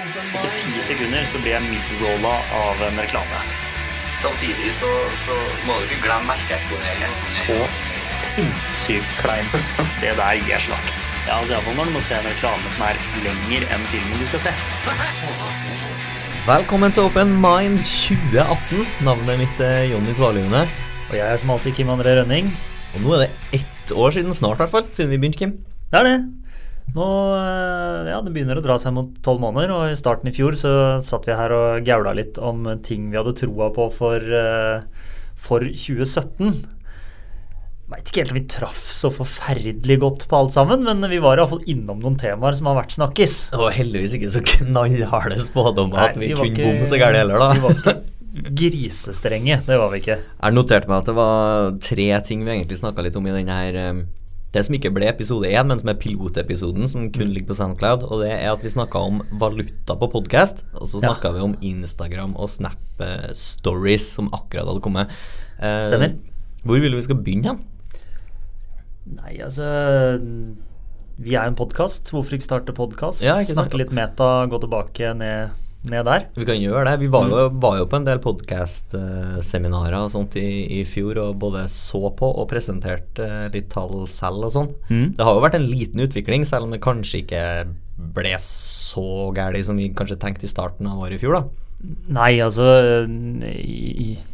Etter 0.00 0.52
ti 0.56 0.80
sekunder 0.80 1.26
så 1.28 1.36
blir 1.42 1.52
jeg 1.58 1.66
midrolla 1.68 2.32
av 2.56 2.78
en 2.86 3.00
reklame. 3.02 3.40
Samtidig 4.22 4.70
så, 4.72 4.88
så 5.20 5.36
må 5.66 5.76
du 5.76 5.84
ikke 5.90 5.98
glemme 6.06 6.30
merkeeksponeringen. 6.30 7.18
Så 7.34 7.56
sinnssykt 8.08 9.12
kleint. 9.20 9.68
Det 10.00 10.14
der 10.16 10.38
gir 10.38 10.54
jeg 10.54 10.64
slakt. 10.70 10.94
Ja, 11.26 11.36
altså 11.36 11.58
Iallfall 11.58 11.76
når 11.76 11.90
du 11.90 11.94
må 11.98 12.02
se 12.06 12.16
en 12.16 12.28
reklame 12.30 12.72
som 12.72 12.86
er 12.88 13.02
lenger 13.26 13.68
enn 13.76 13.86
filmen 13.92 14.24
du 14.24 14.26
skal 14.32 14.44
se. 14.46 14.56
Velkommen 16.48 16.96
til 16.96 17.10
Open 17.10 17.36
Mind 17.44 17.82
2018. 17.84 18.88
Navnet 19.04 19.44
mitt 19.44 19.64
er 19.64 19.90
Jonny 19.92 20.16
Svalune. 20.16 20.64
Og 21.10 21.16
jeg 21.18 21.26
er 21.26 21.44
som 21.44 21.52
alltid 21.58 21.76
Kim 21.76 21.92
André 21.92 22.16
Rønning. 22.22 22.48
Og 22.94 23.04
nå 23.04 23.18
er 23.18 23.26
det 23.26 23.60
ett 23.60 23.92
år 23.92 24.16
siden 24.16 24.32
snart, 24.32 24.56
i 24.56 24.64
hvert 24.64 24.78
fall, 24.78 24.88
siden 24.96 25.12
vi 25.12 25.20
begynte, 25.20 25.44
Kim. 25.44 25.58
Det 25.92 26.00
er 26.00 26.08
det. 26.08 26.20
Nå, 26.96 27.06
eh, 27.36 28.08
ja, 28.10 28.18
Det 28.24 28.32
begynner 28.34 28.58
å 28.58 28.64
dra 28.64 28.76
seg 28.82 28.94
mot 28.96 29.12
tolv 29.22 29.40
måneder, 29.44 29.70
og 29.74 29.92
i 29.92 29.98
starten 29.98 30.30
i 30.30 30.34
fjor 30.34 30.56
så 30.58 30.72
satt 31.04 31.28
vi 31.28 31.36
her 31.38 31.54
og 31.54 31.84
gaula 31.86 32.14
litt 32.16 32.38
om 32.42 32.66
ting 32.82 33.10
vi 33.12 33.18
hadde 33.20 33.36
troa 33.38 33.70
på 33.74 33.86
for, 33.94 34.16
eh, 34.18 34.82
for 35.36 35.60
2017. 35.60 36.64
Veit 37.90 38.06
ikke 38.06 38.22
helt 38.22 38.30
om 38.34 38.38
vi 38.38 38.44
traff 38.46 38.82
så 38.94 39.10
forferdelig 39.10 39.96
godt 39.98 40.28
på 40.30 40.36
alt 40.38 40.52
sammen, 40.54 40.84
men 40.86 41.02
vi 41.10 41.18
var 41.18 41.38
iallfall 41.40 41.64
innom 41.66 41.98
noen 42.02 42.16
temaer 42.18 42.54
som 42.54 42.66
har 42.70 42.76
vært 42.84 42.94
snakkis. 42.94 43.50
Det 43.50 43.58
var 43.58 43.72
heldigvis 43.74 44.14
ikke 44.14 44.30
så 44.30 44.42
knallharde 44.46 45.38
spådommer 45.42 45.98
at 45.98 46.16
vi, 46.16 46.28
vi 46.28 46.34
kunne 46.34 46.54
ikke- 46.54 46.68
bomme 46.68 46.86
så 46.86 46.98
gærent 47.02 47.18
heller, 47.18 47.38
da. 47.38 47.52
Vi 47.52 47.60
var 47.60 47.74
ikke 47.74 48.54
grisestrenge, 48.54 49.56
det 49.66 49.76
var 49.78 49.90
vi 49.90 49.98
ikke. 50.00 50.18
Jeg 50.42 50.54
noterte 50.54 50.86
meg 50.86 50.98
at 50.98 51.04
det 51.06 51.14
var 51.16 51.72
tre 51.82 52.20
ting 52.22 52.44
vi 52.44 52.52
egentlig 52.62 52.78
snakka 52.78 53.02
litt 53.02 53.16
om 53.18 53.26
i 53.26 53.30
den 53.34 53.48
her 53.48 53.74
eh, 53.74 54.02
Det 54.50 54.64
som 54.66 54.74
ikke 54.74 54.90
ble 54.90 55.06
episode 55.06 55.46
én, 55.46 55.68
men 55.70 55.78
som 55.78 55.88
er 55.92 55.98
pilotepisoden, 56.00 56.88
som 56.90 57.04
kun 57.14 57.30
ligger 57.30 57.52
på 57.52 57.58
SoundCloud. 57.60 58.02
Og 58.10 58.24
det 58.24 58.32
er 58.34 58.48
at 58.50 58.64
vi 58.64 58.72
snakka 58.72 58.98
om 58.98 59.20
valuta 59.38 59.94
på 60.00 60.08
podkast, 60.10 60.64
og 60.74 60.88
så 60.90 60.98
Ja. 61.02 61.32
vi 61.32 61.40
om 61.40 61.54
Instagram 61.62 62.34
og 62.36 62.50
Snap 62.50 62.74
Stories 63.34 64.08
som 64.12 64.28
akkurat 64.32 64.66
hadde 64.66 64.82
kommet. 64.82 65.08
Eh, 65.62 65.86
Stemmer. 65.86 66.16
Hvor 66.64 66.80
vil 66.80 66.90
du 66.90 66.96
vi 66.96 67.02
skal 67.02 67.16
begynne 67.22 67.46
hen? 67.46 67.64
Nei, 69.06 69.38
altså 69.38 70.20
Vi 71.20 71.34
er 71.34 71.44
jo 71.44 71.50
en 71.52 71.54
podkast. 71.56 72.10
Hvorfor 72.10 72.32
ikke 72.32 72.46
starte 72.48 72.72
podkast? 72.72 73.22
Ja. 73.22 73.34
Snakke 73.44 73.76
litt 73.76 73.92
meta, 73.92 74.46
gå 74.48 74.58
tilbake 74.58 75.14
ned, 75.16 75.50
ned 75.88 76.04
der. 76.04 76.26
Vi 76.36 76.44
kan 76.44 76.60
gjøre 76.60 76.84
det. 76.90 76.98
Vi 77.00 77.06
var 77.08 77.24
jo, 77.28 77.36
Mm. 77.48 77.60
var 77.62 77.78
jo 77.78 77.86
på 77.86 77.96
en 77.96 78.04
del 78.04 78.18
podkast-seminarer 78.20 79.96
og 80.04 80.10
sånt 80.12 80.36
i, 80.36 80.80
i 80.80 80.84
fjor, 80.84 81.16
og 81.22 81.38
både 81.40 81.64
så 81.72 82.10
på 82.16 82.28
og 82.28 82.48
presenterte 82.50 83.24
eh, 83.24 83.48
litt 83.54 83.70
tall 83.72 84.06
selv 84.10 84.44
og 84.44 84.52
sånn. 84.52 84.70
Mm. 84.90 85.06
Det 85.16 85.24
har 85.24 85.34
jo 85.38 85.44
vært 85.46 85.56
en 85.56 85.70
liten 85.70 86.00
utvikling, 86.04 86.44
selv 86.48 86.64
om 86.68 86.70
det 86.74 86.82
kanskje 86.84 87.22
ikke 87.24 87.44
ble 88.16 88.36
så 88.44 89.32
galt 89.36 89.64
som 89.64 89.76
vi 89.80 89.88
kanskje 89.92 90.18
tenkte 90.20 90.44
i 90.44 90.52
starten 90.52 90.86
av 90.88 91.00
året 91.04 91.16
i 91.18 91.22
fjor, 91.24 91.40
da. 91.40 91.66
Nei, 92.12 92.34
altså 92.44 92.64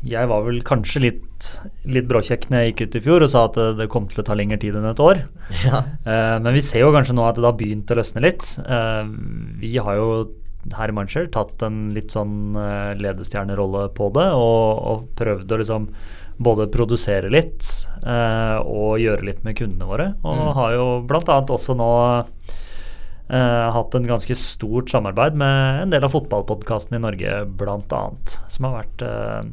Jeg 0.03 0.27
var 0.27 0.41
vel 0.43 0.57
kanskje 0.67 1.03
litt, 1.05 1.51
litt 1.87 2.09
bråkjekk 2.11 2.49
når 2.51 2.59
jeg 2.65 2.73
gikk 2.73 2.81
ut 2.89 2.97
i 2.99 3.03
fjor 3.05 3.23
og 3.27 3.31
sa 3.31 3.45
at 3.47 3.59
det, 3.79 3.87
kom 3.93 4.09
til 4.11 4.19
å 4.23 4.27
ta 4.27 4.35
lengre 4.35 4.59
tid 4.59 4.75
enn 4.79 4.89
et 4.91 5.03
år. 5.03 5.21
Ja. 5.63 5.85
Eh, 6.03 6.39
men 6.43 6.57
vi 6.57 6.63
ser 6.65 6.83
jo 6.83 6.91
kanskje 6.95 7.15
nå 7.15 7.23
at 7.29 7.39
det 7.39 7.47
har 7.47 7.55
begynt 7.59 7.93
å 7.95 7.99
løsne 8.01 8.25
litt. 8.25 8.49
Eh, 8.67 9.05
vi 9.63 9.77
har 9.79 9.95
jo 10.01 10.09
her 10.75 10.89
i 10.91 10.97
tatt 11.35 11.63
en 11.67 11.93
litt 11.95 12.11
sånn 12.15 12.57
eh, 12.59 12.93
ledestjernerolle 12.99 13.89
på 13.97 14.11
det 14.17 14.29
og, 14.35 14.81
og 14.91 15.05
prøvd 15.19 15.53
å 15.53 15.59
liksom 15.63 15.89
både 16.37 16.67
produsere 16.69 17.31
litt 17.33 17.65
eh, 18.05 18.59
og 18.61 18.99
gjøre 19.01 19.25
litt 19.25 19.45
med 19.47 19.57
kundene 19.57 19.89
våre. 19.89 20.11
Og 20.23 20.37
Mm. 20.37 20.55
har 20.59 20.73
jo 20.75 20.87
bl.a. 21.09 21.39
også 21.57 21.77
nå 21.79 21.91
eh, 23.31 23.71
hatt 23.73 23.95
en 23.97 24.07
ganske 24.07 24.37
stort 24.37 24.91
samarbeid 24.93 25.35
med 25.39 25.83
en 25.87 25.91
del 25.95 26.05
av 26.05 26.13
fotballpodkastene 26.13 27.01
i 27.01 27.05
Norge, 27.07 27.39
bl.a. 27.59 28.03
Som 28.53 28.69
har 28.69 28.77
vært 28.83 29.07
eh, 29.07 29.49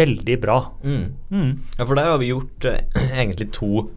veldig 0.00 0.38
bra. 0.42 0.58
Mm. 0.84 1.04
Mm. 1.30 1.52
ja, 1.78 1.84
for 1.84 1.94
der 1.98 2.10
har 2.14 2.18
vi 2.24 2.32
gjort 2.32 2.64
eh, 2.72 2.80
egentlig 3.20 3.50
to, 3.56 3.88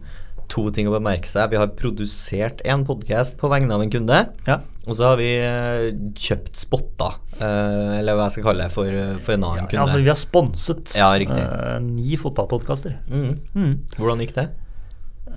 to 0.50 0.66
ting 0.74 0.88
å 0.90 0.94
bemerke 0.96 1.28
seg. 1.30 1.52
Vi 1.52 1.58
har 1.60 1.70
produsert 1.78 2.60
en 2.68 2.84
podkast 2.88 3.38
på 3.40 3.50
vegne 3.52 3.76
av 3.76 3.84
en 3.84 3.92
kunde. 3.92 4.20
Ja. 4.48 4.58
Og 4.88 4.96
så 4.96 5.10
har 5.10 5.18
vi 5.20 5.28
eh, 5.38 5.90
kjøpt 6.18 6.56
spotter, 6.58 7.18
eh, 7.38 7.98
eller 8.00 8.16
hva 8.16 8.26
jeg 8.28 8.38
skal 8.38 8.46
kalle 8.48 8.66
det, 8.66 8.72
for, 8.74 9.00
for 9.22 9.36
en 9.36 9.44
annen 9.46 9.60
Ja, 9.68 9.84
for 9.84 9.92
kunde. 9.92 10.02
vi 10.06 10.10
har 10.10 10.18
sponset 10.18 10.94
Ja, 10.98 11.10
eh, 11.20 11.76
ni 11.84 12.16
fotballpodkaster. 12.20 12.96
Mm. 13.12 13.36
Mm. 13.54 13.74
Hvordan 13.98 14.24
gikk 14.24 14.34
det? 14.38 14.48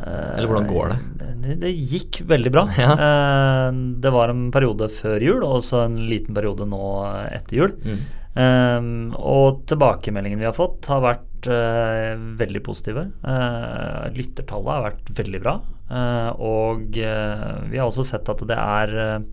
Eller 0.04 0.50
hvordan 0.50 0.70
går 0.70 0.94
det? 0.94 0.98
Eh, 1.22 1.36
Det, 1.44 1.56
det 1.62 1.72
gikk 1.76 2.22
veldig 2.28 2.52
bra. 2.56 2.66
Ja. 2.84 2.94
Eh, 2.96 3.70
det 4.04 4.12
var 4.16 4.34
en 4.34 4.50
periode 4.52 4.90
før 4.92 5.22
jul, 5.24 5.44
og 5.44 5.64
så 5.64 5.86
en 5.86 6.02
liten 6.10 6.36
periode 6.36 6.68
nå 6.70 6.84
etter 7.30 7.60
jul. 7.62 7.78
Mm. 7.84 8.02
Eh, 8.34 8.90
og 9.20 9.64
tilbakemeldingene 9.70 10.42
vi 10.42 10.50
har 10.50 10.58
fått, 10.58 10.88
har 10.90 11.04
vært 11.04 11.48
uh, 11.52 12.16
veldig 12.40 12.62
positive. 12.64 13.06
Uh, 13.26 14.08
lyttertallet 14.16 14.72
har 14.78 14.86
vært 14.88 15.14
veldig 15.20 15.42
bra. 15.44 15.58
Uh, 15.92 16.30
og 16.42 16.98
eh, 16.98 17.50
vi 17.70 17.78
har 17.78 17.90
også 17.90 18.06
sett 18.08 18.30
at 18.32 18.40
det 18.48 18.56
er 18.58 18.94
eh, 18.98 19.26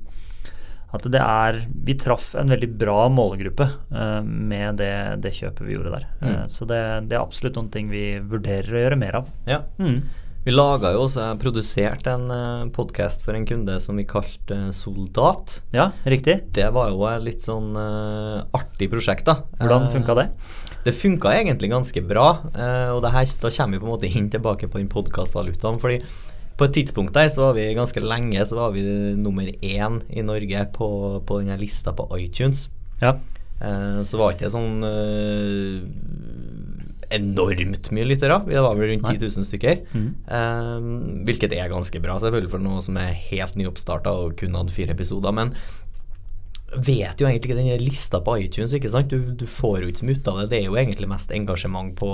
at 0.90 1.04
det 1.06 1.20
er 1.22 1.60
Vi 1.86 1.94
traff 1.94 2.32
en 2.34 2.50
veldig 2.50 2.66
bra 2.80 3.04
målgruppe 3.08 3.68
uh, 3.94 4.18
med 4.26 4.80
det, 4.82 5.22
det 5.22 5.30
kjøpet 5.38 5.62
vi 5.62 5.76
gjorde 5.76 5.92
der. 5.94 6.08
Mm. 6.18 6.32
Uh, 6.34 6.46
så 6.50 6.66
det, 6.66 6.80
det 7.06 7.16
er 7.16 7.22
absolutt 7.22 7.60
noen 7.60 7.70
ting 7.70 7.92
vi 7.92 8.18
vurderer 8.18 8.74
å 8.74 8.82
gjøre 8.82 8.98
mer 8.98 9.20
av. 9.22 9.30
Ja. 9.46 9.62
Mm. 9.78 10.00
Vi 10.40 10.52
laga 10.54 10.94
jo 10.94 11.02
også, 11.04 11.20
jeg 11.20 11.38
produserte 11.42 12.12
en 12.16 12.30
uh, 12.32 12.68
podkast 12.72 13.26
for 13.26 13.36
en 13.36 13.44
kunde 13.44 13.74
som 13.84 13.98
vi 14.00 14.06
kalte 14.08 14.56
eh, 14.56 14.70
Soldat. 14.72 15.58
Ja, 15.76 15.90
riktig. 16.08 16.38
Det 16.56 16.64
var 16.72 16.88
jo 16.88 17.02
et 17.10 17.26
litt 17.26 17.44
sånn 17.44 17.74
uh, 17.76 18.40
artig 18.56 18.88
prosjekt, 18.88 19.26
da. 19.28 19.42
Hvordan 19.58 19.90
Eh, 19.90 19.92
funka 19.98 20.16
det? 20.16 20.24
Det 20.86 20.94
funka 20.96 21.34
egentlig 21.36 21.68
ganske 21.74 22.02
bra. 22.08 22.30
Uh, 22.56 22.88
og 22.94 23.02
det 23.04 23.12
her, 23.12 23.28
da 23.42 23.52
kommer 23.52 23.76
vi 23.76 23.82
på 23.82 23.88
en 23.90 23.92
måte 23.92 24.08
inn 24.08 24.30
tilbake 24.32 24.70
på 24.72 24.80
den 24.80 24.88
podkastvalutaen. 24.88 25.76
fordi 25.82 26.00
på 26.56 26.64
et 26.64 26.74
tidspunkt 26.76 27.12
der 27.16 27.28
så 27.28 27.50
var 27.50 27.54
vi 27.56 27.74
ganske 27.76 28.00
lenge 28.00 28.44
så 28.44 28.56
var 28.56 28.72
vi 28.72 28.82
nummer 29.16 29.44
én 29.44 30.00
i 30.08 30.24
Norge 30.24 30.64
på, 30.72 30.88
på 31.20 31.38
denne 31.40 31.60
lista 31.60 31.92
på 31.92 32.08
iTunes. 32.16 32.70
Ja. 33.04 33.18
Uh, 33.60 34.00
så 34.08 34.16
var 34.16 34.32
ikke 34.32 34.48
det 34.48 34.54
sånn 34.56 34.80
eh, 34.88 35.84
enormt 37.14 37.90
mye 37.94 38.06
lyttere. 38.06 38.40
Vi 38.46 38.56
var 38.56 38.78
vel 38.78 38.92
rundt 38.94 39.06
10 39.08 39.20
000 39.26 39.46
stykker. 39.48 39.82
Mm. 39.92 40.08
Eh, 40.38 40.88
hvilket 41.28 41.54
er 41.56 41.70
ganske 41.72 42.02
bra, 42.02 42.18
selvfølgelig 42.22 42.52
for 42.54 42.64
noe 42.64 42.82
som 42.84 42.98
er 43.00 43.16
helt 43.30 43.58
nyoppstarta 43.58 44.14
og 44.24 44.36
kun 44.40 44.58
hadde 44.58 44.74
fire 44.74 44.94
episoder. 44.96 45.34
Men 45.36 45.54
vet 46.70 47.20
jo 47.20 47.28
egentlig 47.28 47.50
ikke 47.50 47.58
den 47.58 47.82
lista 47.82 48.20
på 48.24 48.36
iTunes, 48.44 48.74
ikke 48.76 48.90
sant? 48.92 49.10
Du, 49.10 49.32
du 49.36 49.46
får 49.48 49.82
jo 49.82 49.90
ikke 49.90 50.02
så 50.02 50.08
mye 50.08 50.18
ut 50.20 50.30
av 50.30 50.40
det. 50.40 50.46
Det 50.52 50.58
er 50.60 50.68
jo 50.68 50.78
egentlig 50.78 51.10
mest 51.10 51.34
engasjement 51.34 51.92
på 51.98 52.10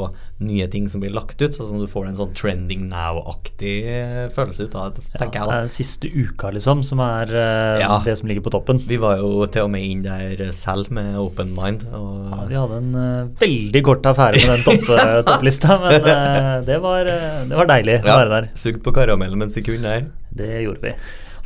nye 0.46 0.68
ting 0.72 0.88
som 0.88 1.02
blir 1.02 1.14
lagt 1.14 1.40
ut. 1.42 1.56
Sånn 1.56 1.70
som 1.72 1.82
du 1.82 1.88
får 1.90 2.10
en 2.10 2.18
sånn 2.18 2.34
trending 2.36 2.86
now-aktig 2.90 3.74
eh, 3.90 4.22
følelse 4.36 4.68
ut 4.68 4.78
av 4.78 4.94
det, 4.96 5.04
tenker 5.16 5.42
ja, 5.42 5.44
jeg 5.44 5.52
da. 5.52 5.60
er 5.60 5.72
siste 5.72 6.10
uka, 6.12 6.52
liksom, 6.56 6.84
som 6.86 7.02
er 7.04 7.34
uh, 7.34 7.82
Ja. 7.82 8.00
det 8.04 8.16
som 8.20 8.30
ligger 8.30 8.46
på 8.46 8.54
toppen. 8.54 8.80
Vi 8.86 9.00
var 9.02 9.20
jo 9.20 9.46
til 9.52 9.68
og 9.68 9.72
med 9.74 9.84
inn 9.84 10.04
der 10.06 10.46
selv 10.56 10.92
med 10.94 11.16
open 11.20 11.52
mind. 11.56 11.84
Ja, 11.90 12.44
vi 12.48 12.58
hadde 12.58 12.80
en 12.80 12.94
uh, 12.96 13.28
veldig 13.40 13.82
kort 13.86 14.06
affære 14.08 14.40
med 14.42 14.52
den 14.54 14.64
topp, 14.66 14.90
eh, 14.96 15.20
topplista, 15.26 15.76
men 15.82 16.00
uh, 16.00 16.64
det, 16.66 16.80
var, 16.84 17.10
eh, 17.10 17.44
det 17.50 17.60
var 17.60 17.70
deilig 17.70 18.00
å 18.02 18.08
være 18.08 18.32
der. 18.32 18.50
Sugd 18.58 18.82
på 18.84 18.94
karamellen 18.96 19.40
mens 19.40 19.56
vi 19.58 19.64
kunne 19.66 19.86
der. 19.86 20.10
Det 20.36 20.50
gjorde 20.64 20.84
vi. 20.84 20.94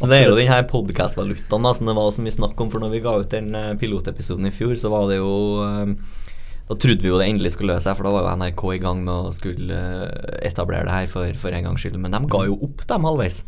Så 0.01 0.09
det 0.09 0.17
er 0.17 0.23
jo 0.25 0.33
Absolutt. 0.33 0.47
den 0.47 0.55
her 0.55 0.69
podkastvalutaen 0.71 1.75
som 1.77 1.89
det 1.91 1.95
var 1.99 2.13
så 2.17 2.23
mye 2.25 2.33
snakk 2.33 2.61
om. 2.65 2.71
For 2.73 2.81
når 2.81 2.93
vi 2.95 3.03
ga 3.05 3.13
ut 3.21 3.35
den 3.35 3.51
eh, 3.53 3.75
pilotepisoden 3.77 4.49
i 4.49 4.53
fjor, 4.55 4.73
så 4.81 4.89
var 4.89 5.11
det 5.11 5.19
jo 5.19 5.35
eh, 5.61 5.93
Da 6.71 6.77
trodde 6.81 7.05
vi 7.05 7.11
jo 7.11 7.19
det 7.21 7.27
endelig 7.29 7.53
skulle 7.53 7.75
løse 7.75 7.85
seg, 7.91 7.99
for 7.99 8.09
da 8.09 8.15
var 8.15 8.25
jo 8.25 8.39
NRK 8.41 8.63
i 8.79 8.81
gang 8.81 9.03
med 9.05 9.13
å 9.13 9.35
skulle 9.37 9.77
eh, 9.77 10.39
etablere 10.49 10.89
det 10.89 10.95
her 10.95 11.11
for, 11.13 11.37
for 11.43 11.53
en 11.53 11.69
gangs 11.69 11.85
skyld. 11.85 12.01
Men 12.01 12.17
de 12.17 12.23
ga 12.33 12.47
jo 12.49 12.57
opp, 12.65 12.87
dem 12.89 13.09
halvveis. 13.11 13.43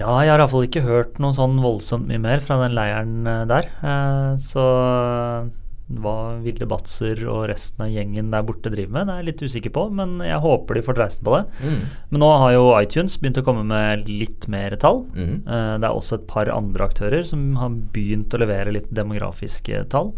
Ja, 0.00 0.12
jeg 0.20 0.32
har 0.34 0.42
iallfall 0.42 0.68
ikke 0.68 0.84
hørt 0.84 1.16
noe 1.20 1.32
sånn 1.36 1.56
voldsomt 1.64 2.08
mye 2.08 2.20
mer 2.20 2.44
fra 2.44 2.60
den 2.60 2.76
leiren 2.76 3.24
der. 3.48 3.68
Så 4.40 4.64
hva 5.98 6.38
Vilde 6.44 6.66
Batzer 6.70 7.18
og 7.26 7.48
resten 7.50 7.82
av 7.86 7.90
gjengen 7.90 8.30
der 8.30 8.44
borte 8.46 8.70
driver 8.70 8.92
med, 8.92 9.06
det 9.08 9.14
er 9.14 9.22
jeg 9.24 9.28
litt 9.30 9.42
usikker 9.42 9.72
på, 9.74 9.86
men 9.92 10.18
jeg 10.22 10.38
håper 10.40 10.74
de 10.78 10.82
får 10.86 10.94
dreisen 11.00 11.24
på 11.26 11.34
det. 11.34 11.42
Mm. 11.64 11.80
Men 12.10 12.22
nå 12.22 12.28
har 12.44 12.52
jo 12.54 12.68
iTunes 12.78 13.16
begynt 13.18 13.40
å 13.42 13.44
komme 13.46 13.64
med 13.66 14.08
litt 14.08 14.46
mer 14.48 14.76
tall. 14.76 15.04
Mhm. 15.14 15.34
Eh, 15.48 15.78
Det 15.80 15.88
er 15.88 15.96
også 15.96 16.14
et 16.20 16.26
par 16.28 16.46
andre 16.48 16.86
aktører 16.86 17.24
som 17.26 17.56
har 17.56 17.70
begynt 17.70 18.30
å 18.30 18.38
levere 18.38 18.72
litt 18.72 18.92
demografiske 18.94 19.88
tall. 19.88 20.14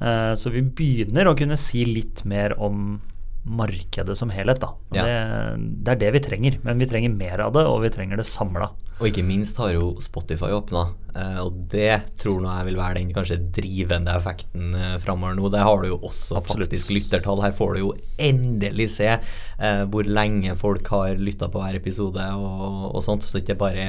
Eh, 0.00 0.32
Så 0.34 0.50
vi 0.50 0.62
begynner 0.62 1.26
å 1.28 1.36
kunne 1.36 1.56
si 1.56 1.84
litt 1.84 2.24
mer 2.24 2.54
om 2.58 3.00
markedet 3.44 4.16
som 4.18 4.30
helhet, 4.30 4.60
da. 4.60 4.74
Ja. 4.94 5.04
Det, 5.06 5.74
det 5.86 5.92
er 5.94 6.00
det 6.04 6.12
vi 6.18 6.20
trenger, 6.26 6.58
men 6.66 6.78
vi 6.82 6.86
trenger 6.90 7.14
mer 7.14 7.40
av 7.46 7.54
det, 7.56 7.64
og 7.66 7.80
vi 7.84 7.90
trenger 7.94 8.20
det 8.20 8.26
samla. 8.28 8.68
Og 9.00 9.06
ikke 9.08 9.24
minst 9.24 9.56
har 9.56 9.70
jo 9.72 9.94
Spotify 10.04 10.50
åpna, 10.52 10.82
eh, 11.16 11.38
og 11.40 11.56
det 11.72 12.02
tror 12.20 12.42
nå 12.44 12.50
jeg 12.52 12.66
vil 12.68 12.76
være 12.82 12.98
den 13.00 13.14
kanskje 13.16 13.38
drivende 13.56 14.12
effekten 14.12 14.74
eh, 14.76 14.98
framover 15.00 15.38
nå. 15.38 15.48
Der 15.54 15.64
har 15.64 15.80
du 15.80 15.88
jo 15.88 15.98
også 16.04 16.36
Absolutt. 16.36 16.68
faktisk 16.68 16.92
lyttertall. 16.98 17.40
Her 17.46 17.56
får 17.56 17.74
du 17.74 17.80
jo 17.86 17.94
endelig 18.20 18.90
se 18.98 19.08
eh, 19.16 19.82
hvor 19.88 20.04
lenge 20.04 20.52
folk 20.60 20.86
har 20.92 21.16
lytta 21.16 21.48
på 21.48 21.62
hver 21.64 21.80
episode 21.80 22.28
og, 22.36 22.90
og 22.92 23.00
sånt, 23.06 23.24
så 23.24 23.40
ikke 23.40 23.56
bare 23.62 23.86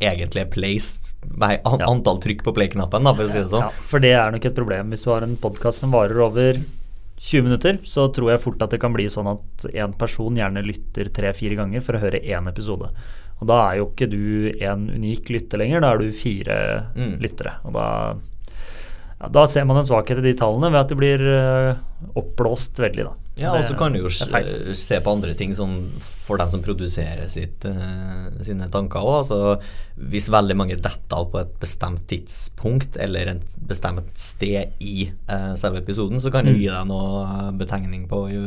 egentlig 0.00 0.46
place, 0.54 1.14
Nei, 1.38 1.58
an, 1.68 1.82
Ja. 1.82 1.90
antall 1.92 2.16
trykk 2.24 2.40
på 2.46 2.54
play-knappen, 2.56 3.04
for 3.04 3.26
å 3.26 3.28
si 3.28 3.36
det 3.42 3.50
sånn. 3.52 3.66
Ja, 3.66 3.84
for 3.90 4.00
det 4.00 4.14
er 4.16 4.32
nok 4.32 4.46
et 4.48 4.56
problem. 4.56 4.88
Hvis 4.94 5.04
du 5.04 5.10
har 5.12 5.26
en 5.26 5.36
podkast 5.36 5.84
som 5.84 5.92
varer 5.92 6.16
over 6.24 6.56
20 7.18 7.42
minutter, 7.48 7.78
så 7.82 8.06
tror 8.14 8.30
jeg 8.32 8.40
fort 8.44 8.62
at 8.62 8.70
det 8.70 8.80
kan 8.80 8.94
bli 8.94 9.08
sånn 9.10 9.26
at 9.32 9.66
en 9.74 9.92
person 9.98 10.36
gjerne 10.38 10.62
lytter 10.64 11.10
tre-fire 11.14 11.58
ganger 11.58 11.82
for 11.84 11.98
å 11.98 12.02
høre 12.02 12.20
én 12.22 12.46
episode. 12.50 12.90
Og 13.40 13.46
da 13.50 13.58
er 13.68 13.78
jo 13.80 13.88
ikke 13.90 14.08
du 14.10 14.50
en 14.66 14.88
unik 14.90 15.28
lytter 15.34 15.60
lenger, 15.62 15.82
da 15.82 15.92
er 15.94 15.98
du 16.02 16.12
fire 16.14 16.58
Mm. 16.96 17.18
lyttere. 17.22 17.52
Og 17.64 17.72
da, 17.74 17.86
ja, 19.20 19.28
da 19.34 19.44
ser 19.46 19.64
man 19.66 19.76
en 19.78 19.86
svakhet 19.86 20.18
i 20.22 20.26
de 20.30 20.34
tallene 20.38 20.70
ved 20.72 20.80
at 20.80 20.88
det 20.88 20.98
blir 20.98 21.22
eh, 21.22 21.76
oppblåst 22.18 22.78
veldig, 22.82 23.04
da. 23.04 23.14
Ja, 23.38 23.52
og 23.54 23.62
så 23.62 23.76
kan 23.78 23.92
du 23.94 24.00
jo 24.00 24.10
se 24.10 24.98
på 25.04 25.12
andre 25.12 25.34
ting 25.38 25.52
sånn 25.54 25.76
for 26.02 26.40
dem 26.40 26.50
som 26.52 26.62
produserer 26.64 27.28
sitt, 27.32 27.62
uh, 27.64 28.28
sine 28.44 28.66
tanker 28.72 29.00
òg. 29.00 29.20
Altså, 29.22 29.38
hvis 30.10 30.26
veldig 30.32 30.56
mange 30.58 30.76
detter 30.76 31.16
av 31.16 31.28
på 31.32 31.38
et 31.40 31.52
bestemt 31.62 32.02
tidspunkt 32.10 32.98
eller 33.00 33.30
et 33.36 33.54
bestemt 33.70 34.10
sted 34.18 34.74
i 34.84 35.08
uh, 35.30 35.54
selve 35.56 35.80
episoden, 35.84 36.18
så 36.20 36.32
kan 36.34 36.44
du 36.44 36.52
Mm. 36.52 36.58
gi 36.60 36.68
deg 36.72 36.86
noe 36.90 37.52
betegning 37.60 38.08
på 38.10 38.24
jo, 38.32 38.42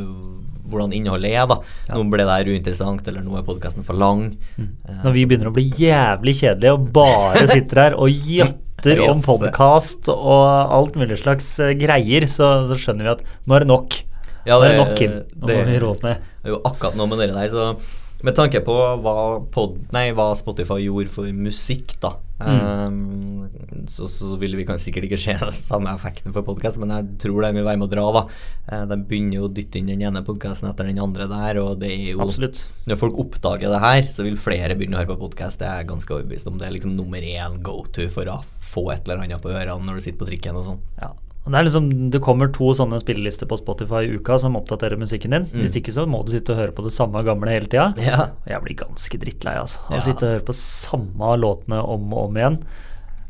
hvordan 0.68 0.92
innholdet 0.94 1.32
er. 1.32 1.46
da. 1.50 1.56
Ja. 1.88 1.96
Nå 1.96 2.04
ble 2.12 2.24
det 2.26 2.36
her 2.36 2.52
uinteressant, 2.52 3.06
eller 3.08 3.24
nå 3.24 3.36
er 3.38 3.46
podkasten 3.48 3.84
for 3.88 3.94
lang. 3.98 4.36
Mm. 4.58 4.68
Uh, 4.88 5.00
Når 5.08 5.12
vi 5.16 5.24
begynner 5.26 5.50
å 5.50 5.54
bli 5.56 5.66
jævlig 5.70 6.36
kjedelige 6.42 6.76
og 6.76 6.92
bare 6.92 7.46
sitter 7.50 7.82
her 7.86 7.96
og 7.98 8.10
jatter 8.38 9.02
om 9.08 9.20
podkast 9.22 10.08
og 10.12 10.46
alt 10.74 10.96
mulig 10.98 11.18
slags 11.20 11.52
eh, 11.62 11.72
greier, 11.78 12.26
så, 12.26 12.64
så 12.66 12.74
skjønner 12.74 13.06
vi 13.06 13.12
at 13.16 13.20
nå 13.46 13.54
er 13.54 13.62
det 13.64 13.70
nok. 13.70 13.98
Ja, 14.46 14.58
det, 14.58 14.68
er 14.68 14.68
det 14.68 14.76
det- 14.76 14.84
nok, 14.86 14.96
Kim. 14.98 15.10
Nå 15.40 15.46
det- 15.46 15.56
må 15.58 15.64
vi 15.72 15.78
roe 15.78 15.90
oss 15.96 16.02
ned. 16.02 16.16
Det 16.42 16.50
er 16.50 16.56
jo 16.56 16.62
akkurat 16.64 16.96
noe 16.96 17.06
med 17.06 17.18
det 17.18 17.32
der, 17.34 17.48
så 17.48 17.76
med 18.22 18.36
tanke 18.38 18.60
på 18.62 18.74
hva, 19.02 19.14
pod, 19.50 19.80
nei, 19.92 20.12
hva 20.14 20.28
Spotify 20.38 20.76
gjorde 20.84 21.08
for 21.10 21.24
musikk, 21.34 21.96
da, 22.00 22.12
Mm. 22.42 22.58
um, 22.88 23.50
så, 23.86 24.06
så 24.10 24.36
vil 24.38 24.56
vi 24.56 24.64
kan 24.66 24.74
sikkert 24.78 25.04
ikke 25.06 25.18
se 25.18 25.32
den 25.38 25.50
samme 25.54 25.90
effekten 25.94 26.32
for 26.34 26.42
podkast, 26.42 26.78
men 26.82 26.90
jeg 26.90 27.06
tror 27.22 27.42
de 27.42 27.52
vil 27.54 27.64
være 27.66 27.78
med 27.78 27.86
å 27.88 27.92
dra, 27.92 28.06
da. 28.16 28.22
Eh, 28.68 28.84
de 28.90 28.96
begynner 28.96 29.34
jo 29.38 29.48
å 29.48 29.52
dytte 29.54 29.78
inn 29.78 29.86
den 29.86 30.02
ene 30.02 30.22
podkasten 30.26 30.68
etter 30.70 30.86
den 30.90 30.98
andre 31.02 31.28
der, 31.30 31.60
og 31.62 31.78
det 31.82 31.90
er 31.92 32.12
jo 32.16 32.20
Absolutt. 32.24 32.64
Når 32.86 32.98
folk 32.98 33.14
oppdager 33.22 33.70
det 33.70 33.80
her, 33.80 34.02
så 34.10 34.22
vil 34.26 34.36
flere 34.36 34.74
begynne 34.78 34.98
å 34.98 35.02
høre 35.04 35.14
på 35.14 35.20
podkast. 35.28 35.58
Det 35.62 35.68
er 35.68 35.82
jeg 35.84 35.90
ganske 35.92 36.10
overbevist 36.16 36.46
om. 36.50 36.58
Det 36.58 36.66
er 36.66 36.74
liksom 36.78 36.96
nummer 36.98 37.18
én 37.22 37.60
go 37.62 37.84
to 37.92 38.08
for 38.08 38.24
å 38.26 38.40
få 38.60 38.88
et 38.92 39.06
eller 39.06 39.22
annet 39.22 39.42
på 39.42 39.50
ørene 39.54 39.78
når 39.86 39.94
du 39.94 40.00
sitter 40.00 40.18
på 40.24 40.30
trikken 40.32 40.56
og 40.58 40.64
sånn. 40.66 40.80
Ja. 41.00 41.12
Og 41.42 41.50
Det 41.50 41.58
er 41.58 41.66
liksom, 41.66 41.86
det 42.14 42.20
kommer 42.22 42.52
to 42.54 42.68
sånne 42.78 43.00
spillelister 43.02 43.48
på 43.50 43.58
Spotify 43.58 44.04
i 44.06 44.12
uka 44.14 44.36
som 44.38 44.54
oppdaterer 44.54 45.00
musikken 45.00 45.34
din. 45.34 45.48
Mm. 45.50 45.64
Hvis 45.64 45.74
ikke 45.80 45.94
så 45.94 46.04
må 46.06 46.20
du 46.22 46.30
sitte 46.30 46.54
og 46.54 46.60
høre 46.60 46.74
på 46.76 46.84
det 46.86 46.94
samme 46.94 47.24
gamle 47.26 47.50
hele 47.50 47.66
tida. 47.66 47.88
Ja. 47.98 48.28
Jeg 48.46 48.62
blir 48.62 48.78
ganske 48.84 49.18
drittlei, 49.18 49.56
altså. 49.58 49.82
av 49.88 49.98
Ja. 49.98 50.04
sitte 50.06 50.28
og 50.28 50.34
høre 50.36 50.46
på 50.52 50.54
samme 50.54 51.32
låtene 51.42 51.82
om 51.82 52.06
og 52.14 52.28
om 52.28 52.38
igjen. 52.38 52.60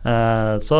Eh, 0.05 0.56
så 0.59 0.76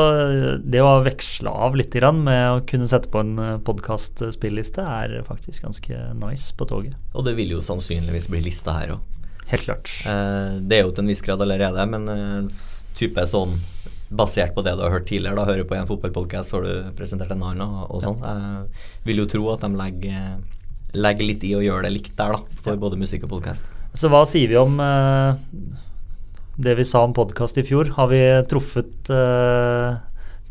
det 0.61 0.82
å 0.82 0.93
veksle 1.06 1.49
av 1.49 1.76
litt 1.79 1.94
med 2.26 2.44
å 2.50 2.61
kunne 2.69 2.90
sette 2.90 3.08
på 3.08 3.23
en 3.23 3.37
podkast-spilliste 3.64 4.82
er 4.82 5.23
faktisk 5.25 5.64
ganske 5.64 6.05
nice 6.19 6.52
på 6.58 6.69
toget. 6.69 6.99
Og 7.14 7.25
det 7.25 7.37
vil 7.38 7.55
jo 7.56 7.64
sannsynligvis 7.64 8.28
bli 8.28 8.43
lista 8.44 8.76
her 8.76 8.96
òg. 8.99 9.08
Helt 9.52 9.64
klart. 9.67 9.90
Eh, 10.08 10.58
det 10.61 10.78
er 10.78 10.87
jo 10.87 10.93
til 10.93 11.05
en 11.05 11.12
viss 11.12 11.23
grad 11.25 11.40
allerede, 11.44 11.87
men 11.88 12.08
eh, 12.08 12.62
type 12.99 13.25
sånn 13.28 13.61
basert 14.12 14.55
på 14.56 14.64
det 14.67 14.75
du 14.76 14.82
har 14.85 14.93
hørt 14.93 15.06
tidligere, 15.09 15.38
da 15.38 15.47
hører 15.49 15.64
du 15.64 15.69
på 15.70 15.76
en 15.79 15.88
fotballpodkast 15.88 16.53
før 16.53 16.67
du 16.67 16.73
presenterte 16.99 17.37
en 17.37 17.44
annen 17.49 17.62
og, 17.64 17.87
og 17.97 18.03
sånn. 18.05 18.20
Jeg 18.23 19.09
vil 19.09 19.23
jo 19.23 19.29
tro 19.35 19.47
at 19.55 19.64
de 19.64 19.70
legger, 19.79 20.35
legger 20.97 21.29
litt 21.29 21.47
i 21.49 21.55
å 21.56 21.62
gjøre 21.64 21.87
det 21.87 21.94
likt 21.94 22.12
der, 22.19 22.37
da, 22.37 22.61
for 22.64 22.81
både 22.81 23.00
musikk 23.00 23.26
og 23.29 23.38
podkast. 23.38 23.67
Så 23.97 24.09
hva 24.12 24.23
sier 24.29 24.49
vi 24.49 24.56
om 24.61 24.79
uh, 24.81 25.37
det 26.61 26.76
vi 26.79 26.87
sa 26.88 27.03
om 27.05 27.12
podkast 27.17 27.61
i 27.61 27.67
fjor? 27.67 27.93
Har 27.97 28.09
vi 28.12 28.23
truffet 28.49 29.12
uh, 29.12 30.00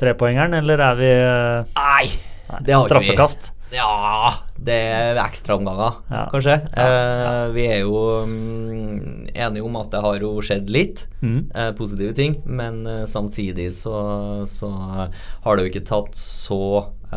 trepoengeren, 0.01 0.57
eller 0.61 0.81
er 0.89 0.99
vi 0.99 1.11
uh, 1.21 1.73
nei, 1.77 2.05
Det 2.65 2.75
har 2.75 2.85
ikke 2.85 2.85
vi. 2.85 2.89
straffekast? 2.89 3.51
Ja, 3.73 3.89
det 4.61 4.75
er 4.93 5.17
ekstraomganger, 5.23 5.95
Ja. 6.11 6.25
kanskje. 6.31 6.55
Ja, 6.77 6.85
Eh, 6.85 7.51
vi 7.55 7.63
er 7.67 7.79
jo 7.81 8.23
um, 8.23 9.27
enige 9.33 9.63
om 9.65 9.75
at 9.79 9.89
det 9.91 10.01
har 10.03 10.19
jo 10.21 10.35
skjedd 10.45 10.69
litt. 10.69 11.07
Mm. 11.21 11.49
eh, 11.55 11.71
positive 11.77 12.13
ting, 12.13 12.35
men 12.45 12.85
eh, 12.87 13.05
samtidig 13.09 13.71
så, 13.73 14.45
så 14.49 14.69
har 15.43 15.55
det 15.57 15.65
jo 15.65 15.71
ikke 15.73 15.85
tatt 15.89 16.13
så 16.17 16.61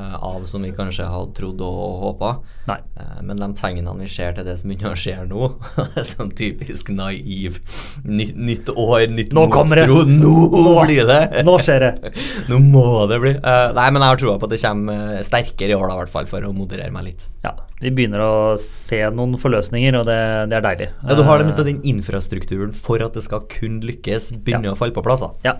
av 0.00 0.44
som 0.50 0.62
vi 0.64 0.73
kanskje 0.75 1.06
hadde 1.06 1.35
trodd 1.37 1.61
og 1.64 2.00
håpa. 2.02 2.31
Eh, 2.69 3.20
men 3.23 3.38
de 3.38 3.49
tegnene 3.58 3.94
vi 4.00 4.08
ser 4.11 4.35
til 4.37 4.46
det 4.46 4.56
som 4.61 4.70
begynner 4.70 4.94
å 4.94 4.99
skje 4.99 5.17
nå, 5.31 5.50
det 5.76 6.02
er 6.02 6.08
sånn 6.08 6.32
typisk 6.37 6.91
naiv 6.94 7.61
ny, 8.05 8.31
nytt 8.35 8.73
år, 8.75 9.06
nytt 9.12 9.35
Nå 9.37 9.46
kommer 9.52 9.82
det! 9.82 9.87
motstro. 9.91 10.08
Nå 10.25 10.75
blir 10.85 11.11
det! 11.11 11.44
Nå 11.46 11.58
skjer 11.62 11.87
det! 11.87 12.14
Nå 12.50 12.58
må 12.64 12.87
det 13.11 13.20
bli. 13.23 13.35
Eh, 13.37 13.67
nei, 13.76 13.87
men 13.94 14.02
jeg 14.02 14.14
har 14.14 14.23
troa 14.25 14.38
på 14.41 14.49
at 14.49 14.56
det 14.56 14.62
kommer 14.64 15.19
eh, 15.19 15.23
sterkere 15.26 15.75
i 15.75 15.79
år, 15.79 15.87
da, 15.91 15.99
i 15.99 16.02
hvert 16.05 16.14
fall, 16.17 16.31
for 16.31 16.49
å 16.49 16.55
moderere 16.56 16.94
meg 16.94 17.11
litt. 17.12 17.29
Ja, 17.44 17.55
vi 17.82 17.93
begynner 17.94 18.23
å 18.25 18.32
se 18.61 19.02
noen 19.12 19.37
forløsninger, 19.41 20.00
og 20.00 20.08
det, 20.08 20.19
det 20.50 20.58
er 20.58 20.67
deilig. 20.70 20.91
Ja, 21.05 21.19
Du 21.19 21.25
har 21.29 21.38
det 21.43 21.50
med 21.50 21.62
den 21.69 21.82
infrastrukturen 21.94 22.75
for 22.75 23.02
at 23.05 23.14
det 23.17 23.25
skal 23.26 23.44
kun 23.52 23.79
lykkes, 23.85 24.32
begynner 24.44 24.73
å 24.73 24.79
falle 24.81 24.96
på 24.96 25.05
plass. 25.05 25.23
da. 25.25 25.32
Ja. 25.44 25.56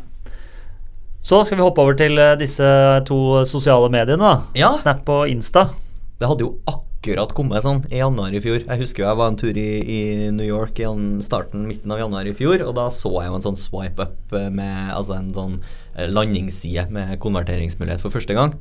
Så 1.25 1.39
skal 1.49 1.57
vi 1.57 1.65
hoppe 1.65 1.81
over 1.81 1.97
til 1.97 2.19
eh, 2.21 2.35
disse 2.37 2.67
to 3.09 3.19
sosiale 3.49 3.89
mediene. 3.89 4.43
Ja. 4.59 4.75
Snap 4.77 5.09
og 5.09 5.31
Insta. 5.33 5.71
Det 6.21 6.29
hadde 6.29 6.45
jo 6.45 6.51
akkurat 6.69 7.33
kommet 7.37 7.65
sånn 7.65 7.81
i 7.89 8.03
januar 8.03 8.35
i 8.37 8.43
fjor. 8.45 8.61
Jeg 8.61 8.81
husker 8.83 9.03
jo 9.03 9.07
jeg 9.09 9.19
var 9.23 9.33
en 9.33 9.39
tur 9.41 9.57
i, 9.57 9.69
i 9.81 10.01
New 10.37 10.45
York 10.45 10.83
i 10.85 10.91
starten, 11.25 11.65
midten 11.69 11.95
av 11.97 12.03
januar 12.03 12.29
i 12.29 12.35
fjor, 12.37 12.61
og 12.67 12.77
da 12.77 12.91
så 12.93 13.09
jeg 13.23 13.33
jo 13.33 13.39
en 13.39 13.47
sånn 13.47 13.57
swipe 13.57 14.05
up 14.05 14.37
eh, 14.37 14.51
med 14.53 14.93
altså 14.93 15.17
en 15.17 15.33
sånn 15.33 15.57
eh, 15.95 16.13
landingsside 16.13 16.91
med 16.93 17.17
konverteringsmulighet 17.25 18.05
for 18.05 18.13
første 18.13 18.37
gang. 18.37 18.53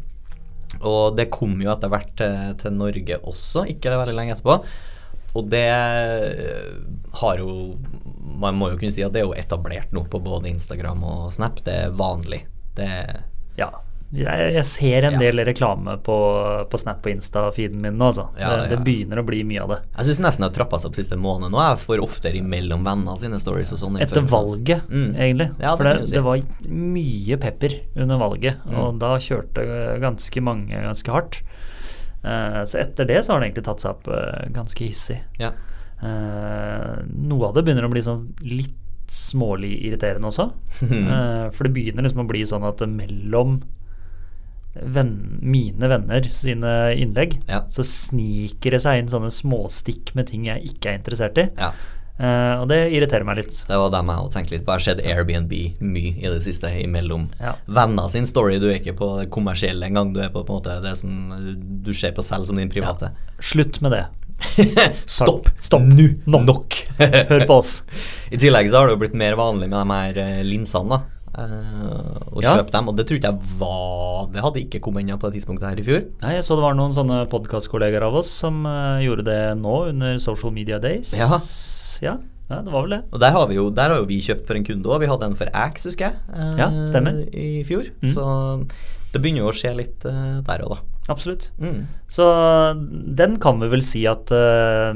Og 0.80 1.20
det 1.20 1.28
kom 1.36 1.60
jo 1.62 1.76
etter 1.76 1.92
hvert 1.92 2.16
til, 2.18 2.56
til 2.64 2.80
Norge 2.80 3.20
også, 3.28 3.68
ikke 3.76 3.92
veldig 3.92 4.16
lenge 4.16 4.38
etterpå. 4.38 4.62
Og 5.36 5.52
det 5.52 5.68
eh, 5.68 6.72
har 7.20 7.42
jo 7.42 7.76
Man 8.40 8.56
må 8.58 8.70
jo 8.72 8.80
kunne 8.80 8.94
si 8.94 9.04
at 9.06 9.14
det 9.14 9.24
er 9.24 9.28
jo 9.28 9.38
etablert 9.38 9.92
nå 9.96 10.06
på 10.08 10.20
både 10.24 10.52
Instagram 10.52 11.04
og 11.06 11.30
Snap. 11.36 11.60
Det 11.68 11.76
er 11.86 11.96
vanlig. 12.00 12.44
Det 12.76 12.92
Ja. 13.58 13.72
Jeg, 14.14 14.54
jeg 14.54 14.66
ser 14.70 15.06
en 15.08 15.14
Ja. 15.14 15.18
del 15.24 15.40
reklame 15.44 15.96
på, 16.06 16.16
på 16.70 16.78
Snap 16.78 17.00
og 17.02 17.10
Insta-feeden 17.12 17.80
min 17.82 17.96
nå, 17.98 18.12
altså. 18.12 18.28
Ja, 18.38 18.52
det, 18.62 18.70
det 18.70 18.84
begynner 18.86 19.18
å 19.18 19.26
bli 19.26 19.40
mye 19.44 19.64
av 19.64 19.70
det. 19.74 19.78
Jeg 19.98 20.06
syns 20.06 20.20
nesten 20.22 20.44
det 20.46 20.50
har 20.52 20.58
trappa 20.60 20.78
seg 20.78 20.92
opp 20.92 20.96
siste 21.00 21.18
måned 21.18 21.50
nå. 21.50 21.58
Jeg 21.58 21.80
får 21.82 22.04
oftere 22.06 22.38
imellom 22.38 22.86
venner 22.86 23.18
sine 23.18 23.40
stories 23.42 23.74
og 23.74 23.80
sånn. 23.82 23.98
Etter 24.00 24.22
før. 24.22 24.30
valget, 24.36 24.84
Mm. 24.88 25.16
egentlig. 25.18 25.50
Ja, 25.60 25.72
det 25.76 25.78
For 25.78 25.84
det, 25.90 26.08
si. 26.08 26.14
det 26.14 26.24
var 26.24 26.38
mye 26.70 27.38
pepper 27.42 27.74
under 27.98 28.18
valget, 28.22 28.56
Mm. 28.70 28.78
og 28.78 29.00
da 29.00 29.16
kjørte 29.18 29.66
ganske 30.00 30.42
mange 30.46 30.70
ganske 30.78 31.10
hardt. 31.12 31.42
Uh, 32.24 32.62
så 32.70 32.80
etter 32.86 33.06
det 33.10 33.18
så 33.26 33.34
har 33.34 33.40
det 33.42 33.50
egentlig 33.52 33.66
tatt 33.66 33.82
seg 33.82 33.92
opp 33.98 34.08
uh, 34.14 34.46
ganske 34.54 34.86
hissig. 34.86 35.20
Ja. 35.40 35.50
Eh, 36.04 37.02
noe 37.08 37.48
av 37.48 37.54
det 37.56 37.64
begynner 37.66 37.86
å 37.88 37.92
bli 37.92 38.02
sånn 38.04 38.28
litt 38.44 38.76
smålig 39.14 39.76
irriterende 39.88 40.30
også. 40.32 40.50
Eh, 40.84 41.48
for 41.54 41.68
det 41.68 41.74
begynner 41.76 42.04
liksom 42.08 42.24
å 42.26 42.30
bli 42.30 42.42
sånn 42.50 42.66
at 42.68 42.82
mellom 42.90 43.60
venn, 44.74 45.12
mine 45.46 45.88
venner 45.92 46.26
sine 46.34 46.72
innlegg, 46.98 47.36
Ja. 47.48 47.62
så 47.70 47.84
sniker 47.86 48.74
det 48.74 48.82
seg 48.82 49.00
inn 49.04 49.12
sånne 49.12 49.30
småstikk 49.32 50.16
med 50.18 50.28
ting 50.32 50.48
jeg 50.50 50.66
ikke 50.74 50.90
er 50.94 50.98
interessert 51.02 51.38
i. 51.38 51.50
ja. 51.62 51.74
Uh, 52.14 52.62
og 52.62 52.68
det 52.70 52.92
irriterer 52.94 53.26
meg 53.26 53.40
litt. 53.40 53.56
Det 53.66 53.74
var 53.74 53.90
det 53.90 53.98
jeg 54.06 54.22
også 54.22 54.34
tenkte 54.36 54.54
litt 54.54 54.66
på. 54.68 54.70
Jeg 54.76 54.78
har 54.78 54.84
sett 54.86 55.00
Airbnb 55.02 55.54
mye 55.82 56.12
i 56.22 56.30
det 56.30 56.44
siste 56.46 56.70
imellom 56.70 57.24
Ja. 57.42 57.56
venner 57.66 58.08
sin 58.14 58.28
story. 58.30 58.60
Du 58.62 58.68
er 58.70 58.78
ikke 58.78 58.94
på 59.00 59.08
det 59.20 59.32
kommersielle 59.34 59.82
engang. 59.90 60.14
Du 60.14 60.20
er 60.22 60.30
på, 60.30 60.44
på 60.46 60.54
en 60.54 60.62
måte 60.62 60.76
det 60.84 60.94
som 61.00 61.10
du 61.84 61.92
ser 61.92 62.14
på 62.14 62.22
selv 62.22 62.46
som 62.46 62.56
din 62.62 62.70
private. 62.70 63.10
Slutt 63.42 63.82
med 63.82 63.96
det. 63.98 64.04
Stopp! 65.18 65.50
Stopp. 65.64 65.84
Nå! 65.88 66.08
Nå. 66.30 66.44
Nok! 66.48 66.78
Hør 67.32 67.46
på 67.50 67.58
oss. 67.62 67.84
I 68.34 68.40
tillegg 68.42 68.70
så 68.72 68.80
har 68.82 68.90
det 68.90 68.96
jo 68.98 69.02
blitt 69.06 69.18
mer 69.20 69.36
vanlig 69.40 69.70
med 69.72 69.80
de 69.80 69.98
her 69.98 70.22
eh, 70.24 70.42
linsene. 70.48 70.90
da. 70.98 71.02
Uh, 71.34 72.36
å 72.38 72.44
Ja. 72.44 72.52
kjøpe 72.60 72.70
dem, 72.76 72.90
og 72.92 72.98
det 73.00 73.08
tror 73.10 73.18
ikke 73.18 73.30
jeg 73.32 73.54
var 73.58 74.28
Det 74.30 74.42
hadde 74.46 74.60
ikke 74.68 74.80
kommet 74.86 75.02
inn 75.02 75.18
på 75.18 75.32
det 75.32 75.40
tidspunktet 75.40 75.66
her 75.72 75.80
i 75.82 75.86
fjor. 75.88 76.04
Nei, 76.22 76.36
Jeg 76.36 76.44
så 76.46 76.54
det 76.60 76.62
var 76.62 76.76
noen 76.78 76.94
sånne 76.94 77.24
podkastkollegaer 77.32 78.06
av 78.06 78.20
oss 78.20 78.30
som 78.44 78.60
uh, 78.70 79.02
gjorde 79.02 79.26
det 79.26 79.40
nå 79.58 79.80
under 79.90 80.20
Social 80.22 80.54
Media 80.54 80.78
Days. 80.84 81.16
Ja. 81.18 81.32
ja. 82.06 82.20
Ja, 82.52 82.60
det 82.62 82.70
var 82.76 82.84
vel 82.86 82.94
det. 83.00 83.02
Og 83.16 83.22
der 83.24 83.32
har 83.34 83.48
vi 83.50 83.56
jo, 83.58 83.70
der 83.74 83.90
har 83.96 84.02
jo 84.04 84.06
vi 84.06 84.20
kjøpt 84.22 84.46
for 84.46 84.60
en 84.60 84.66
kunde 84.68 84.86
òg. 84.94 85.00
Vi 85.02 85.10
hadde 85.10 85.26
en 85.32 85.38
for 85.40 85.50
Axe, 85.58 85.88
husker 85.90 86.12
jeg, 86.12 86.20
Uh, 86.30 86.54
Ja, 86.60 86.68
stemmer. 86.86 87.24
i 87.34 87.64
fjor. 87.66 87.90
Mm. 88.04 88.12
Så 88.14 88.26
det 89.14 89.22
begynner 89.24 89.46
jo 89.48 89.50
å 89.50 89.56
skje 89.58 89.72
litt 89.78 90.06
eh, 90.10 90.42
der 90.46 90.64
òg, 90.68 90.76
da. 90.76 90.93
Absolutt. 91.12 91.50
Mm. 91.60 91.82
Så 92.08 92.26
den 93.18 93.36
kan 93.44 93.60
vi 93.60 93.68
vel 93.74 93.82
si 93.84 94.06
at 94.08 94.32
uh, 94.32 94.94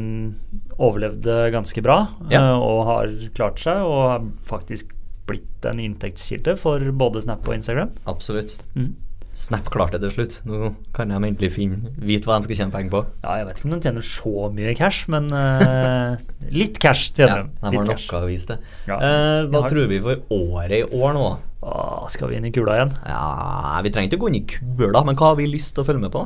overlevde 0.80 1.50
ganske 1.52 1.84
bra, 1.84 1.98
Ja. 2.32 2.54
uh, 2.54 2.62
og 2.64 2.86
har 2.88 3.12
klart 3.36 3.60
seg, 3.60 3.82
og 3.84 4.04
har 4.14 4.30
faktisk 4.48 4.94
blitt 5.28 5.66
en 5.68 5.82
inntektskilde 5.84 6.56
for 6.60 6.80
både 6.96 7.26
Snap 7.26 7.48
og 7.50 7.58
Instagram. 7.58 7.92
Absolutt. 8.08 8.56
Mm. 8.78 8.94
Snap 9.38 9.68
klarte 9.70 10.00
det 10.02 10.08
til 10.10 10.16
slutt. 10.16 10.36
Nå 10.50 10.72
kan 10.98 11.12
de 11.14 11.18
endelig 11.20 11.52
finne, 11.54 11.92
vite 12.02 12.26
hva 12.26 12.40
de 12.42 12.48
skal 12.48 12.58
tjene 12.58 12.74
penger 12.74 12.90
på. 12.96 13.02
Ja, 13.22 13.36
jeg 13.38 13.46
vet 13.46 13.60
ikke 13.60 13.68
om 13.70 13.74
de 13.76 13.80
tjener 13.86 14.06
så 14.08 14.48
mye 14.56 14.72
cash, 14.80 15.04
men 15.14 15.28
uh, 15.30 16.16
litt 16.50 16.80
cash 16.82 17.12
tjener 17.14 17.44
Ja, 17.44 17.44
de. 17.46 17.70
de 17.70 17.78
har 17.78 17.92
noe 17.92 18.22
å 18.24 18.30
vise 18.32 18.50
det. 18.56 18.58
Ja, 18.90 18.98
uh, 18.98 19.44
hva 19.52 19.62
har- 19.62 19.70
tror 19.76 19.92
vi 19.92 20.00
for 20.02 20.24
året 20.34 20.74
i 20.80 20.82
år 20.90 21.14
nå? 21.20 21.28
Åh, 21.68 22.08
skal 22.10 22.32
vi 22.32 22.40
inn 22.40 22.50
i 22.50 22.54
kula 22.56 22.80
igjen? 22.80 22.96
Ja, 23.06 23.78
Vi 23.86 23.92
trenger 23.94 24.10
ikke 24.10 24.18
å 24.22 24.26
gå 24.26 24.32
inn 24.34 24.40
i 24.42 24.46
kula, 24.50 25.04
men 25.06 25.16
hva 25.22 25.32
har 25.34 25.38
vi 25.38 25.46
lyst 25.54 25.76
til 25.78 25.84
å 25.86 25.88
følge 25.92 26.02
med 26.08 26.14
på? 26.18 26.26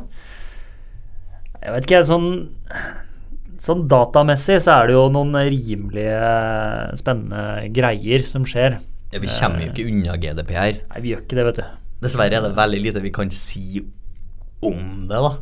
Jeg 1.61 1.75
vet 1.75 1.87
ikke, 1.89 2.03
sånn 2.07 2.29
Sånn 3.61 3.83
datamessig 3.91 4.55
så 4.63 4.71
er 4.79 4.87
det 4.89 4.95
jo 4.95 5.03
noen 5.13 5.35
rimelige 5.37 6.95
spennende 6.97 7.67
greier 7.75 8.23
som 8.25 8.41
skjer. 8.49 8.79
Ja, 9.13 9.19
vi 9.21 9.29
kommer 9.29 9.61
jo 9.61 9.69
ikke 9.69 9.85
unna 9.91 10.15
GDPR. 10.17 10.79
Nei, 10.89 11.01
vi 11.03 11.11
gjør 11.11 11.21
ikke 11.27 11.37
det, 11.37 11.45
vet 11.51 11.59
du. 11.59 11.80
Dessverre 12.01 12.39
er 12.39 12.45
det 12.47 12.55
veldig 12.57 12.81
lite 12.87 13.03
vi 13.03 13.13
kan 13.13 13.31
si 13.33 13.83
om 14.61 15.07
det, 15.09 15.21
da. 15.21 15.37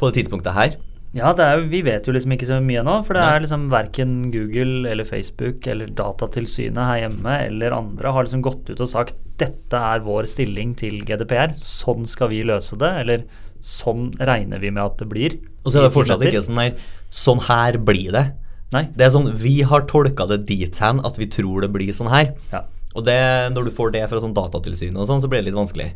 På 0.00 0.08
det 0.08 0.20
tidspunktet 0.20 0.56
her. 0.56 0.78
Ja, 1.16 1.32
det 1.34 1.42
er 1.42 1.64
vi 1.66 1.80
vet 1.82 2.06
jo 2.06 2.12
liksom 2.14 2.36
ikke 2.36 2.46
så 2.46 2.60
mye 2.62 2.84
nå, 2.86 3.00
for 3.06 3.18
det 3.18 3.22
Nei. 3.24 3.30
er 3.34 3.42
liksom 3.42 3.64
verken 3.72 4.12
Google 4.30 4.86
eller 4.92 5.08
Facebook 5.08 5.66
eller 5.66 5.90
Datatilsynet 5.98 6.78
her 6.78 7.00
hjemme 7.02 7.34
eller 7.48 7.74
andre 7.74 8.12
har 8.14 8.26
liksom 8.26 8.44
gått 8.46 8.70
ut 8.70 8.78
og 8.78 8.90
sagt 8.92 9.18
dette 9.40 9.74
er 9.74 10.04
vår 10.04 10.28
stilling 10.30 10.76
til 10.78 11.00
GDPR, 11.08 11.56
sånn 11.58 12.06
skal 12.06 12.30
vi 12.30 12.44
løse 12.46 12.78
det, 12.78 12.92
eller 13.02 13.24
sånn 13.64 14.12
regner 14.22 14.62
vi 14.62 14.70
med 14.70 14.84
at 14.84 15.02
det 15.02 15.08
blir. 15.10 15.38
Og 15.64 15.72
så 15.72 15.80
er 15.80 15.88
det 15.88 15.96
fortsatt 15.96 16.22
ikke 16.24 16.44
sånn 16.46 16.62
her 16.62 16.76
Sånn 17.10 17.40
her 17.48 17.76
blir 17.82 18.14
det. 18.14 18.22
Nei. 18.70 18.84
Det 18.94 19.02
er 19.02 19.10
sånn 19.10 19.32
Vi 19.42 19.56
har 19.66 19.82
tolka 19.90 20.28
det 20.30 20.44
dit 20.46 20.76
hen 20.78 21.02
at 21.02 21.18
vi 21.18 21.26
tror 21.26 21.64
det 21.64 21.72
blir 21.74 21.90
sånn 21.96 22.12
her. 22.12 22.30
Ja. 22.52 22.62
Og 22.96 23.04
det, 23.06 23.18
når 23.54 23.64
du 23.68 23.70
får 23.70 23.92
det 23.94 24.08
fra 24.10 24.18
sånn 24.22 24.34
datatilsyn 24.34 24.96
og 24.98 25.06
sånn, 25.06 25.20
så 25.22 25.28
blir 25.30 25.42
det 25.44 25.50
litt 25.52 25.60
vanskelig. 25.60 25.92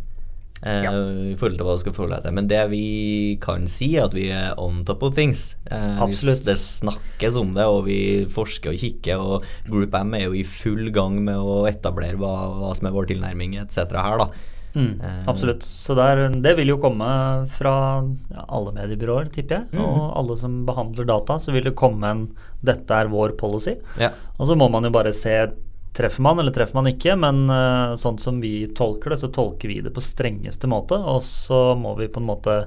Eh, 0.65 0.83
Ja. 0.85 0.93
I 0.93 1.35
forhold 1.37 1.59
til 1.59 1.67
hva 1.67 1.75
du 1.77 1.81
skal 1.83 1.93
forholde 1.93 2.17
deg 2.17 2.25
til. 2.29 2.33
Men 2.39 2.47
det 2.49 2.61
vi 2.71 3.37
kan 3.43 3.67
si, 3.69 3.97
er 3.99 4.05
at 4.07 4.15
vi 4.15 4.29
er 4.31 4.55
on 4.57 4.83
top 4.87 5.03
of 5.03 5.15
things. 5.15 5.57
Eh, 5.71 5.99
Absolutt. 6.01 6.45
Det 6.47 6.55
snakkes 6.57 7.37
om 7.37 7.53
det, 7.55 7.65
og 7.67 7.85
vi 7.85 8.25
forsker 8.31 8.71
og 8.73 8.79
kikker, 8.81 9.19
og 9.21 9.45
Group 9.69 9.93
M 9.99 10.15
er 10.15 10.25
jo 10.29 10.33
i 10.39 10.45
full 10.45 10.91
gang 10.95 11.19
med 11.25 11.37
å 11.37 11.67
etablere 11.69 12.17
hva, 12.17 12.33
hva 12.63 12.75
som 12.79 12.87
er 12.89 12.93
vår 12.97 13.07
tilnærming 13.11 13.59
etc. 13.61 13.91
her, 13.93 14.19
da. 14.19 14.29
Mm, 14.75 15.01
Eh. 15.03 15.21
absolutt. 15.29 15.63
Så 15.63 15.95
der, 15.95 16.29
det 16.43 16.57
vil 16.57 16.67
jo 16.73 16.79
komme 16.83 17.47
fra 17.49 18.03
ja, 18.33 18.45
alle 18.49 18.73
mediebyråer, 18.75 19.29
tipper 19.31 19.61
jeg. 19.61 19.69
Mm. 19.75 19.85
Og 19.85 20.17
alle 20.19 20.37
som 20.37 20.65
behandler 20.67 21.05
data, 21.07 21.35
så 21.39 21.53
vil 21.53 21.63
det 21.69 21.77
komme 21.77 22.03
en 22.11 22.25
'dette 22.65 22.91
er 22.91 23.07
vår 23.07 23.37
policy'. 23.37 23.77
Ja. 24.01 24.11
Og 24.41 24.47
så 24.49 24.57
må 24.57 24.69
man 24.71 24.83
jo 24.83 24.91
bare 24.91 25.13
se 25.13 25.51
treffer 25.95 26.23
man 26.23 26.39
eller 26.39 26.55
treffer 26.55 26.75
man 26.75 26.89
ikke, 26.91 27.15
men 27.21 27.45
uh, 27.51 27.95
sånn 27.99 28.19
som 28.19 28.41
vi 28.43 28.67
tolker 28.75 29.15
det, 29.15 29.21
så 29.23 29.31
tolker 29.33 29.71
vi 29.71 29.79
det 29.85 29.95
på 29.95 30.03
strengeste 30.03 30.71
måte. 30.71 30.99
Og 30.99 31.23
så 31.23 31.75
må 31.79 31.95
vi 32.01 32.11
på 32.11 32.23
en 32.23 32.29
måte 32.33 32.59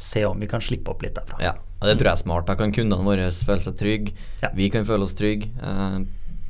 se 0.00 0.24
om 0.26 0.40
vi 0.40 0.50
kan 0.50 0.62
slippe 0.64 0.90
opp 0.90 1.04
litt 1.04 1.14
derfra. 1.14 1.38
Ja, 1.42 1.54
og 1.54 1.86
det 1.86 1.96
tror 2.00 2.10
jeg 2.10 2.18
er 2.18 2.24
smart. 2.24 2.48
Da 2.50 2.58
kan 2.58 2.74
kundene 2.74 3.06
våre 3.06 3.30
føle 3.30 3.62
seg 3.62 3.78
trygge. 3.78 4.14
Ja. 4.42 4.50
Vi 4.58 4.70
kan 4.74 4.86
føle 4.88 5.06
oss 5.06 5.14
trygge. 5.18 5.52
Uh, 5.62 6.02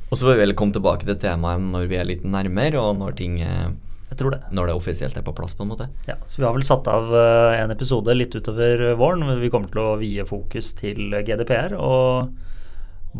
og 0.09 0.17
så 0.17 0.27
får 0.27 0.37
vi 0.37 0.45
vel 0.45 0.55
komme 0.57 0.75
tilbake 0.75 1.05
til 1.07 1.17
temaet 1.21 1.61
når 1.65 1.89
vi 1.91 1.99
er 1.99 2.09
litt 2.09 2.25
nærmere, 2.25 2.81
og 2.81 2.97
når 3.01 3.17
ting 3.21 3.37
uh, 3.43 3.69
Jeg 4.09 4.17
tror 4.21 4.33
det. 4.33 4.41
Når 4.55 4.69
det 4.69 4.77
offisielt 4.79 5.17
er 5.17 5.25
på 5.25 5.33
plass, 5.37 5.53
på 5.57 5.65
en 5.65 5.73
måte. 5.75 5.89
Ja, 6.09 6.17
så 6.25 6.41
vi 6.41 6.47
har 6.47 6.57
vel 6.57 6.65
satt 6.65 6.87
av 6.87 7.09
eh, 7.09 7.59
en 7.59 7.73
episode 7.73 8.13
litt 8.13 8.35
utover 8.37 8.93
våren. 8.97 9.25
Vi 9.41 9.49
kommer 9.53 9.69
til 9.73 9.81
å 9.81 9.95
vie 9.99 10.25
fokus 10.29 10.71
til 10.77 11.09
GDPR 11.25 11.73
og 11.75 12.29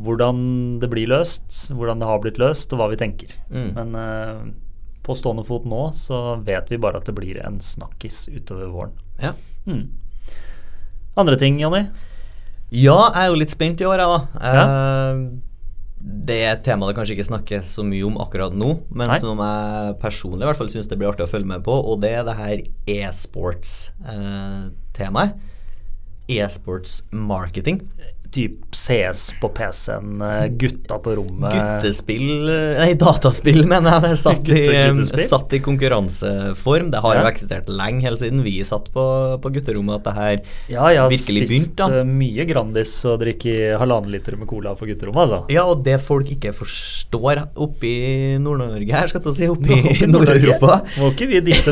hvordan 0.04 0.38
det 0.82 0.90
blir 0.92 1.08
løst, 1.08 1.72
hvordan 1.72 2.00
det 2.02 2.08
har 2.10 2.20
blitt 2.24 2.40
løst, 2.42 2.74
og 2.74 2.78
hva 2.82 2.88
vi 2.92 2.98
tenker. 3.00 3.32
Mm. 3.48 3.70
Men 3.78 3.96
eh, 4.00 4.42
på 5.06 5.16
stående 5.16 5.46
fot 5.48 5.66
nå 5.70 5.84
så 5.96 6.36
vet 6.44 6.72
vi 6.72 6.82
bare 6.82 6.98
at 7.00 7.08
det 7.08 7.16
blir 7.16 7.40
en 7.46 7.62
snakkis 7.64 8.26
utover 8.34 8.68
våren. 8.74 8.96
Ja. 9.22 9.32
Mm. 9.70 9.86
Andre 11.16 11.38
ting, 11.40 11.62
Jonny? 11.62 11.84
Ja, 12.74 13.12
jeg 13.14 13.24
er 13.24 13.28
jo 13.30 13.40
litt 13.40 13.54
spent 13.54 13.82
i 13.82 13.86
år, 13.88 14.00
jeg, 14.02 14.10
da. 14.12 14.20
Eh, 14.50 15.14
det 16.06 16.36
er 16.44 16.52
et 16.54 16.64
tema 16.66 16.88
det 16.90 16.96
kanskje 16.98 17.14
ikke 17.16 17.32
snakkes 17.32 17.66
så 17.78 17.84
mye 17.86 18.06
om 18.06 18.18
akkurat 18.22 18.54
nå, 18.54 18.70
men 18.94 19.08
Nei. 19.10 19.20
som 19.22 19.40
jeg 19.42 19.96
personlig 20.02 20.44
i 20.44 20.48
hvert 20.50 20.60
fall 20.60 20.74
syns 20.74 20.88
det 20.92 20.98
blir 21.00 21.10
artig 21.10 21.26
å 21.26 21.32
følge 21.32 21.50
med 21.50 21.62
på, 21.66 21.74
og 21.74 22.02
det 22.04 22.12
er 22.20 22.24
det 22.28 22.36
her 22.38 22.58
e-sports-temaet. 22.98 25.30
E-sports 26.36 26.94
marketing. 27.14 27.78
Typ 28.32 28.74
CS 28.76 29.34
på 29.40 29.48
PC-en, 29.56 30.22
eh, 30.22 30.48
gutta 30.60 30.98
på 31.00 31.14
rommet 31.16 31.54
Guttespill 31.54 32.50
eh, 32.50 32.80
Nei, 32.82 32.94
dataspill, 33.00 33.62
mener 33.70 33.94
jeg. 33.96 34.02
Det 34.10 34.18
satt, 34.20 34.50
i, 34.50 34.64
Gutte- 34.66 35.20
eh, 35.22 35.28
satt 35.30 35.54
i 35.54 35.60
konkurranseform. 35.64 36.90
Det 36.92 37.00
har 37.04 37.16
Ja. 37.16 37.22
jo 37.24 37.30
eksistert 37.32 37.68
lenge, 37.70 38.02
helt 38.04 38.20
siden 38.20 38.44
vi 38.44 38.58
satt 38.68 38.90
på, 38.94 39.06
på 39.42 39.52
gutterommet, 39.56 40.02
at 40.02 40.04
det 40.04 40.14
her 40.16 40.42
Ja, 40.70 40.88
jeg 40.92 41.00
har 41.00 41.10
virkelig 41.10 41.48
spist 41.48 41.76
begynt, 41.76 41.76
da. 41.80 42.00
eh, 42.02 42.04
mye 42.04 42.46
Grandis 42.50 42.94
og 43.06 43.20
drikket 43.22 43.78
halvannen 43.80 44.12
liter 44.12 44.36
med 44.38 44.48
cola 44.48 44.76
på 44.76 44.86
gutterommet, 44.90 45.22
altså. 45.30 45.40
Ja, 45.54 45.64
og 45.66 45.84
det 45.86 46.00
folk 46.02 46.28
ikke 46.36 46.54
forstår 46.54 47.46
oppe 47.56 47.86
i 47.88 48.38
Nord-Norge 48.42 48.92
her, 48.92 49.08
skal 49.08 49.22
jeg 49.22 49.34
si, 49.40 49.48
oppe 49.48 49.70
Oppe 49.76 49.80
i 49.80 50.04
i 50.04 50.08
Nord-Norge? 50.08 50.60
Nord-Europa 50.60 50.82
Må 51.00 51.12
ikke 51.14 51.28
vi 51.32 51.40
disse 51.46 51.72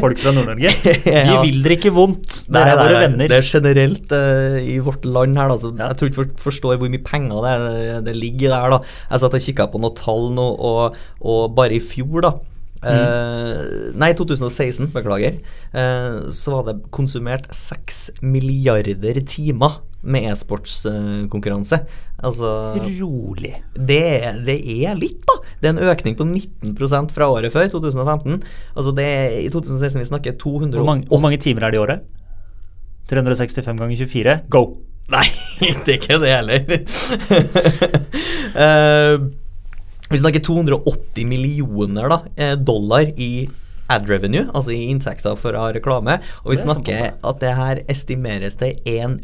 folk 0.00 0.18
fra 0.20 0.32
Nord-Norge. 0.36 0.74
Vi 1.06 1.12
Ja. 1.16 1.40
vil 1.42 1.62
drikke 1.64 1.90
vondt. 1.94 2.42
Dere 2.52 2.74
er 2.74 2.78
våre 2.80 3.00
venner. 3.06 3.28
Det 3.30 3.36
er 3.38 3.46
generelt 3.46 4.12
uh, 4.12 4.56
i 4.60 4.76
vårt 4.84 5.04
land 5.08 5.36
her, 5.38 5.48
da. 5.48 5.56
Jeg 5.78 5.96
tror 5.98 6.10
ikke 6.10 6.22
folk 6.22 6.42
forstår 6.42 6.80
hvor 6.80 6.92
mye 6.92 7.06
penger 7.06 7.46
det, 7.46 8.04
det 8.08 8.16
ligger 8.16 8.54
der, 8.54 8.76
da. 8.76 8.82
Jeg 9.10 9.22
satt 9.22 9.38
og 9.38 9.46
kikka 9.48 9.70
på 9.72 9.80
noen 9.82 9.96
tall 9.98 10.28
nå, 10.36 10.50
og, 10.70 11.00
og 11.20 11.56
bare 11.56 11.78
i 11.78 11.82
fjor, 11.82 12.20
da 12.26 12.36
eh, 12.84 13.92
nei, 13.96 14.12
2016, 14.16 14.90
beklager. 14.94 15.40
eh, 15.72 16.30
så 16.34 16.56
var 16.56 16.66
det 16.68 16.90
konsumert 16.94 17.48
6 17.54 18.22
milliarder 18.22 19.20
timer 19.26 19.80
med 20.06 20.28
e-sportskonkurranse. 20.30 21.80
altså 22.22 22.78
Rolig. 23.00 23.54
det, 23.74 24.02
det 24.46 24.58
er 24.86 24.94
litt, 24.94 25.22
da. 25.26 25.40
Det 25.60 25.68
er 25.68 25.74
en 25.74 25.90
økning 25.90 26.16
på 26.16 26.24
19% 26.24 27.10
fra 27.16 27.30
året 27.32 27.52
før, 27.52 27.68
2015. 27.72 28.42
Altså 28.76 28.94
det 28.94 29.04
er 29.04 29.38
i 29.40 29.48
2016 29.50 29.98
vi 29.98 30.10
snakker 30.12 30.38
200 30.38 30.78
Hvor 30.78 30.86
mange, 30.86 31.06
hvor 31.08 31.20
mange 31.20 31.38
timer 31.38 31.66
er 31.66 31.74
det 31.74 31.80
i 31.80 31.82
året? 31.82 32.06
365 33.10 33.78
ganger 33.78 33.96
24. 33.96 34.40
Go! 34.50 34.64
Nei, 35.14 35.26
det 35.60 35.92
er 35.92 35.98
ikke 36.00 36.20
det 36.22 36.34
heller. 36.34 36.60
Eh, 38.56 39.20
vi 40.08 40.16
snakker 40.16 40.40
280 40.40 41.26
millioner 41.28 42.06
da, 42.08 42.16
eh, 42.40 42.54
dollar 42.56 43.10
i 43.20 43.44
ad 43.92 44.08
revenue, 44.08 44.46
altså 44.54 44.72
i 44.72 44.86
inntekter 44.88 45.36
fra 45.36 45.66
reklame. 45.76 46.16
Og 46.44 46.54
vi 46.54 46.56
er 46.56 46.62
snakker 46.62 47.02
at 47.12 47.42
det 47.42 47.52
her 47.58 47.82
estimeres 47.92 48.56
til 48.56 48.78
1 48.88 49.18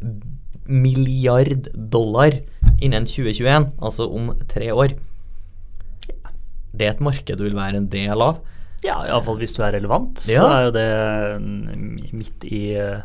milliard 0.69 1.71
dollar 1.73 2.37
innen 2.83 3.07
2021, 3.09 3.71
altså 3.81 4.09
om 4.11 4.35
tre 4.51 4.69
år. 4.75 4.97
Det 6.73 6.89
er 6.89 6.95
et 6.95 7.05
marked 7.05 7.41
du 7.41 7.47
vil 7.47 7.57
være 7.57 7.81
en 7.81 7.89
del 7.93 8.23
av. 8.29 8.43
Ja, 8.83 9.01
iallfall 9.07 9.39
hvis 9.39 9.55
du 9.55 9.63
er 9.63 9.77
relevant, 9.77 10.25
så 10.27 10.45
er 10.49 10.67
jo 10.67 10.73
det 10.75 12.13
midt 12.13 12.47
i 12.51 12.63
eh, 12.75 13.05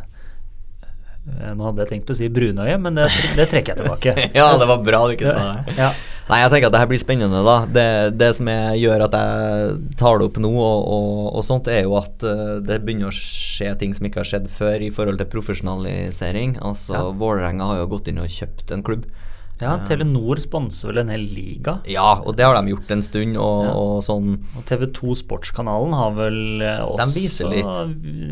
Nå 1.27 1.65
hadde 1.67 1.83
jeg 1.83 1.89
tenkt 1.91 2.11
å 2.13 2.15
si 2.17 2.29
brunøye, 2.31 2.77
men 2.81 2.95
det, 2.97 3.07
det 3.37 3.47
trekker 3.51 3.73
jeg 3.75 3.81
tilbake. 3.83 4.13
Ja, 4.37 4.51
det 4.57 4.67
var 4.69 4.79
bra 4.85 5.01
du 5.09 5.13
ikke 5.17 5.33
sa 5.35 5.49
det. 5.65 5.75
Ja. 5.77 5.89
Nei, 6.27 6.41
jeg 6.41 6.51
tenker 6.51 6.67
at 6.67 6.73
det 6.75 6.79
her 6.81 6.89
blir 6.91 6.99
spennende, 6.99 7.39
da. 7.45 7.53
Det, 7.71 7.85
det 8.19 8.29
som 8.35 8.49
jeg 8.51 8.81
gjør 8.81 9.05
at 9.05 9.13
jeg 9.15 9.77
tar 9.99 10.17
det 10.19 10.25
opp 10.27 10.39
nå, 10.43 10.49
og, 10.59 10.81
og, 10.97 11.21
og 11.39 11.45
sånt, 11.47 11.69
er 11.71 11.85
jo 11.85 11.95
at 11.99 12.23
eh, 12.27 12.57
det 12.67 12.81
begynner 12.83 13.07
å 13.11 13.15
skje 13.15 13.71
ting 13.79 13.93
som 13.95 14.09
ikke 14.09 14.19
har 14.23 14.27
skjedd 14.33 14.49
før 14.51 14.83
i 14.83 14.89
forhold 14.91 15.21
til 15.21 15.29
profesjonalisering. 15.31 16.57
Altså, 16.67 16.97
Ja. 16.97 17.05
Vålerenga 17.21 17.69
har 17.71 17.79
jo 17.83 17.87
gått 17.95 18.11
inn 18.11 18.19
og 18.23 18.27
kjøpt 18.31 18.73
en 18.75 18.83
klubb. 18.83 19.07
Ja, 19.61 19.77
Telenor 19.87 20.39
sponser 20.43 20.91
vel 20.91 21.01
en 21.03 21.09
hel 21.13 21.23
liga. 21.33 21.77
Ja, 21.89 22.19
og 22.23 22.35
det 22.37 22.45
har 22.45 22.57
de 22.59 22.73
gjort 22.73 22.91
en 22.93 23.01
stund, 23.05 23.37
og, 23.37 23.65
Ja. 23.65 23.71
og 23.73 24.03
sånn 24.05 24.33
Og 24.57 24.65
TV2 24.69 25.15
Sportskanalen 25.23 25.93
har 25.97 26.11
vel 26.17 26.61
eh, 26.61 26.83
også 26.85 27.13
viser 27.15 27.49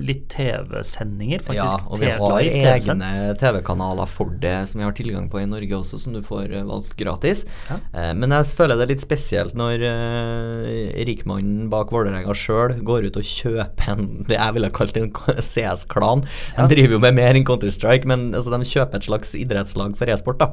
litt 0.05 0.27
TV-sendinger, 0.29 1.41
faktisk. 1.45 1.81
Ja, 1.81 1.89
og 1.89 1.99
vi 1.99 2.09
har 2.11 2.75
egne. 2.75 3.09
TV-kanaler 3.41 4.07
for 4.09 4.29
det 4.41 4.67
som 4.69 4.79
vi 4.81 4.85
har 4.85 4.95
tilgang 4.97 5.29
på 5.31 5.41
i 5.41 5.47
Norge 5.49 5.79
også, 5.79 5.99
som 6.01 6.13
du 6.15 6.21
får 6.25 6.51
eh, 6.53 6.65
valgt 6.67 6.95
gratis. 6.99 7.45
Ja. 7.69 7.79
Eh, 7.93 8.13
men 8.17 8.29
jeg 8.35 8.45
føler 8.57 8.77
det 8.79 8.87
er 8.87 8.93
litt 8.95 9.05
spesielt 9.05 9.55
når 9.57 9.83
eh, 9.89 11.03
rikmannen 11.07 11.69
bak 11.71 11.91
Vålerenga 11.95 12.35
sjøl 12.37 12.77
går 12.85 13.09
ut 13.09 13.19
og 13.21 13.27
kjøper 13.29 13.91
en 13.95 14.05
det 14.29 14.37
jeg 14.39 14.57
ville 14.57 14.71
kalt 14.75 14.97
en 14.99 15.11
CS-klan. 15.41 16.25
De 16.57 16.69
driver 16.71 16.97
jo 16.97 17.03
med 17.03 17.17
mer 17.17 17.33
enn 17.37 17.45
Counter-Strike, 17.47 18.05
men 18.09 18.29
altså, 18.35 18.53
de 18.55 18.67
kjøper 18.69 18.99
et 19.01 19.09
slags 19.09 19.35
idrettslag 19.37 19.97
for 19.99 20.11
e-sport. 20.11 20.39
da 20.41 20.51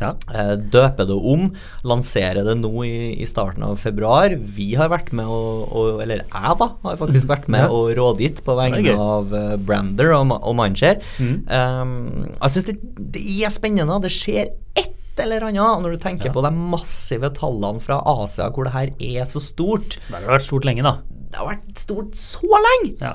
Ja. 0.00 0.08
Eh, 0.34 0.54
Døpe 0.74 1.04
det 1.06 1.14
om, 1.14 1.44
lansere 1.86 2.42
det 2.46 2.56
nå 2.58 2.72
i, 2.82 3.14
i 3.22 3.26
starten 3.30 3.62
av 3.62 3.76
februar. 3.78 4.34
Vi 4.56 4.72
har 4.74 4.90
vært 4.90 5.12
med 5.14 5.28
å, 5.30 5.38
og 5.70 6.02
Eller 6.02 6.24
jeg, 6.24 6.56
da, 6.58 6.68
har 6.82 6.98
faktisk 7.00 7.30
vært 7.30 7.46
med 7.52 7.66
Ja. 7.66 7.70
og 7.70 7.92
rådgitt 7.98 8.42
på 8.44 8.56
vegne 8.58 8.96
av 8.98 9.32
eh, 9.38 9.54
Brander 9.56 10.10
og, 10.16 10.34
og 10.40 10.56
Mindshare. 10.58 10.98
Mm. 11.22 11.36
Um, 11.46 11.94
jeg 12.40 12.54
syns 12.56 12.68
det, 12.72 12.76
det 13.14 13.22
er 13.46 13.54
spennende. 13.54 14.00
Det 14.02 14.10
skjer 14.12 14.50
et 14.74 14.90
eller 15.22 15.46
annet 15.46 15.84
når 15.84 15.94
du 15.94 16.02
tenker 16.02 16.26
Ja. 16.26 16.34
på 16.34 16.42
de 16.42 16.50
massive 16.50 17.30
tallene 17.36 17.78
fra 17.80 18.00
Asia 18.02 18.48
hvor 18.50 18.66
det 18.66 18.74
her 18.74 18.90
er 18.98 19.28
så 19.30 19.38
stort. 19.42 20.00
Det 20.08 20.16
har 20.18 20.26
vært 20.40 20.48
stort 20.48 20.66
lenge, 20.66 20.82
da. 20.82 20.96
Det 21.30 21.38
har 21.38 21.52
vært 21.52 21.78
stort 21.78 22.18
så 22.18 22.50
lenge! 22.50 22.96
Ja. 22.98 23.14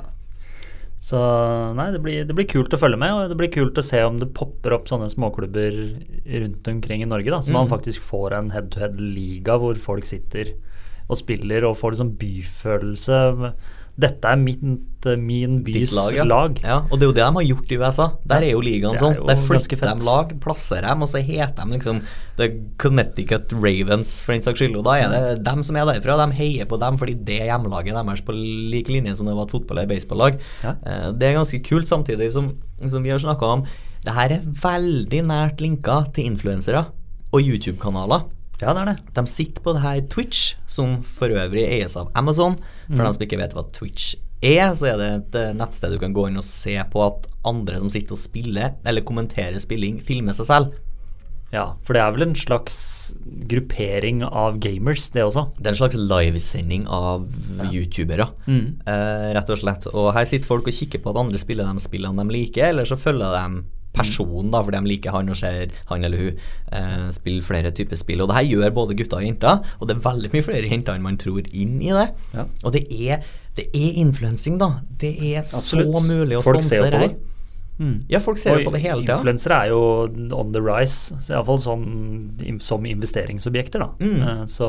Så 1.00 1.20
nei, 1.78 1.88
det 1.96 2.02
blir, 2.04 2.26
det 2.28 2.36
blir 2.36 2.48
kult 2.52 2.74
å 2.76 2.80
følge 2.80 3.00
med, 3.00 3.16
og 3.16 3.32
det 3.32 3.38
blir 3.40 3.52
kult 3.54 3.78
å 3.80 3.86
se 3.86 4.02
om 4.04 4.18
det 4.20 4.34
popper 4.36 4.76
opp 4.76 4.90
sånne 4.92 5.08
småklubber 5.12 5.78
rundt 6.44 6.68
omkring 6.68 7.06
i 7.06 7.08
Norge, 7.08 7.32
da, 7.32 7.40
så 7.40 7.56
man 7.56 7.72
faktisk 7.72 8.04
får 8.04 8.36
en 8.36 8.52
head-to-head-liga 8.52 9.56
hvor 9.62 9.80
folk 9.80 10.10
sitter 10.10 10.52
og 11.10 11.18
spiller 11.22 11.66
og 11.66 11.78
får 11.80 11.96
liksom 11.96 12.12
byfølelse. 12.20 13.22
Dette 14.00 14.30
er 14.32 14.38
mitt, 14.40 14.62
min 15.20 15.58
bys 15.66 15.92
lag, 15.96 16.16
ja. 16.16 16.24
lag. 16.28 16.60
Ja, 16.64 16.78
og 16.88 17.00
det 17.00 17.06
er 17.06 17.10
jo 17.10 17.16
det 17.18 17.24
de 17.26 17.36
har 17.40 17.48
gjort 17.50 17.72
i 17.74 17.80
USA. 17.82 18.06
Der 18.32 18.46
er 18.48 18.54
jo 18.54 18.62
ligaen 18.64 18.96
Det 18.96 19.02
sånn. 19.04 19.18
Der 19.28 19.42
flytter 19.44 19.82
de 19.90 20.06
lag, 20.08 20.32
plasserer 20.44 20.88
dem, 20.88 21.04
og 21.04 21.12
så 21.12 21.22
heter 21.24 21.60
de 21.66 21.76
liksom 21.76 22.00
The 22.40 22.48
Connecticut 22.80 23.52
Ravens, 23.56 24.14
for 24.24 24.36
den 24.38 24.46
saks 24.46 24.62
skyld. 24.64 24.78
Og 24.80 24.88
da 24.88 24.96
er 25.02 25.12
det 25.12 25.44
dem 25.44 25.66
som 25.68 25.76
er 25.76 25.90
derfra. 25.92 26.16
De 26.24 26.38
heier 26.40 26.70
på 26.70 26.80
dem 26.80 27.00
fordi 27.02 27.18
det 27.28 27.42
er 27.42 27.52
hjemmelaget 27.52 27.98
deres 28.00 28.24
på 28.24 28.36
lik 28.36 28.88
linje 28.94 29.18
som 29.20 29.28
det 29.28 29.36
var 29.36 29.50
et 29.50 29.56
fotball- 29.58 29.82
eller 29.84 29.92
baseballag. 29.92 30.40
Ja. 30.64 30.76
Eh, 30.86 31.12
Det 31.20 31.28
er 31.28 31.38
ganske 31.42 31.64
kult, 31.68 31.88
samtidig 31.88 32.32
som, 32.32 32.54
som 32.88 33.04
vi 33.04 33.10
har 33.12 33.20
snakka 33.20 33.44
om. 33.58 33.66
Det 34.06 34.16
her 34.16 34.32
er 34.32 34.48
veldig 34.64 35.24
nært 35.28 35.60
linka 35.60 36.06
til 36.14 36.32
influensere 36.32 36.86
og 37.34 37.42
YouTube-kanaler. 37.42 38.30
Ja, 38.60 38.74
det 38.76 38.82
er 38.82 38.90
det. 38.92 38.98
De 39.16 39.24
sitter 39.32 39.64
på 39.64 39.74
det 39.76 39.84
her 39.86 40.02
Twitch, 40.12 40.56
som 40.68 41.00
for 41.08 41.32
øvrig 41.32 41.64
eies 41.70 41.96
av 42.00 42.10
Amazon. 42.20 42.58
For 42.90 43.00
dem 43.06 43.14
som 43.16 43.24
ikke 43.24 43.40
vet 43.40 43.56
hva 43.56 43.64
Twitch 43.76 44.16
er, 44.44 44.74
så 44.76 44.92
er 44.94 45.00
det 45.00 45.08
et 45.14 45.40
eh, 45.40 45.56
nettsted 45.56 45.92
du 45.96 46.00
kan 46.02 46.14
gå 46.16 46.28
inn 46.30 46.40
og 46.40 46.46
se 46.48 46.76
på 46.92 47.02
at 47.06 47.28
andre 47.48 47.80
som 47.80 47.90
sitter 47.92 48.16
og 48.16 48.22
spiller, 48.22 48.76
eller 48.88 49.06
kommenterer 49.08 49.60
spilling, 49.60 50.00
filmer 50.04 50.36
seg 50.36 50.48
selv. 50.48 50.78
Ja, 51.50 51.64
for 51.82 51.98
det 51.98 52.02
er 52.04 52.12
vel 52.14 52.28
en 52.28 52.36
slags 52.38 52.76
gruppering 53.50 54.22
av 54.28 54.60
gamers, 54.62 55.08
det 55.16 55.24
også. 55.26 55.48
Det 55.58 55.66
er 55.66 55.74
en 55.74 55.80
slags 55.80 55.98
livesending 55.98 56.86
av 56.94 57.26
youtubere, 57.74 58.28
eh, 58.86 59.32
rett 59.34 59.50
og 59.50 59.58
slett. 59.64 59.88
Og 59.90 60.12
her 60.14 60.28
sitter 60.30 60.48
folk 60.52 60.70
og 60.70 60.76
kikker 60.78 61.02
på 61.02 61.10
at 61.10 61.18
andre 61.24 61.42
spiller 61.42 61.66
de 61.66 61.82
spillene 61.82 62.22
de 62.22 62.36
liker, 62.36 62.70
eller 62.70 62.86
så 62.86 63.00
følger 63.00 63.34
de 63.34 63.64
personen, 64.00 64.50
da, 64.54 64.64
fordi 64.66 64.80
de 64.82 64.92
liker 64.94 65.16
han 65.16 65.30
og 65.30 65.38
ser 65.40 65.76
han 65.92 66.08
eller 66.08 66.24
hun 66.26 66.44
eh, 66.72 67.08
spille 67.16 67.46
flere 67.46 67.72
typer 67.76 68.00
spill. 68.00 68.24
Og 68.26 68.32
det 68.32 68.40
her 68.40 68.50
gjør 68.54 68.76
både 68.80 68.98
gutter 69.00 69.20
og 69.22 69.28
jenter, 69.28 69.62
og 69.80 69.88
det 69.90 69.98
er 69.98 70.06
veldig 70.08 70.32
mye 70.34 70.48
flere 70.50 70.72
jenter 70.72 70.96
enn 70.98 71.06
man 71.06 71.20
tror 71.22 71.44
inn 71.52 71.78
i 71.84 71.92
det. 71.94 72.08
Ja. 72.36 72.48
Og 72.64 72.74
det 72.76 72.86
er, 72.90 73.26
det 73.60 73.68
er 73.76 74.00
influensing, 74.04 74.58
da. 74.62 74.78
Det 75.02 75.14
er 75.34 75.44
Absolutt. 75.44 75.92
så 75.94 76.06
mulig 76.08 76.40
å 76.40 76.46
sponse 76.46 76.80
her. 76.86 76.98
det. 77.04 77.12
Mm. 77.80 77.94
Ja, 78.12 78.20
folk 78.20 78.36
ser 78.42 78.58
Og 78.58 78.66
på 78.68 78.72
det 78.76 78.82
hele 78.84 79.06
tida. 79.06 79.16
Influensere 79.22 79.56
er 79.64 79.70
jo 79.72 79.78
on 80.36 80.50
the 80.52 80.60
rise, 80.60 81.16
så 81.24 81.38
iallfall 81.38 81.62
sånn, 81.64 81.86
som 82.60 82.84
investeringsobjekter. 82.90 83.80
da. 83.80 83.94
Mm. 84.04 84.18
Eh, 84.20 84.42
Så 84.52 84.68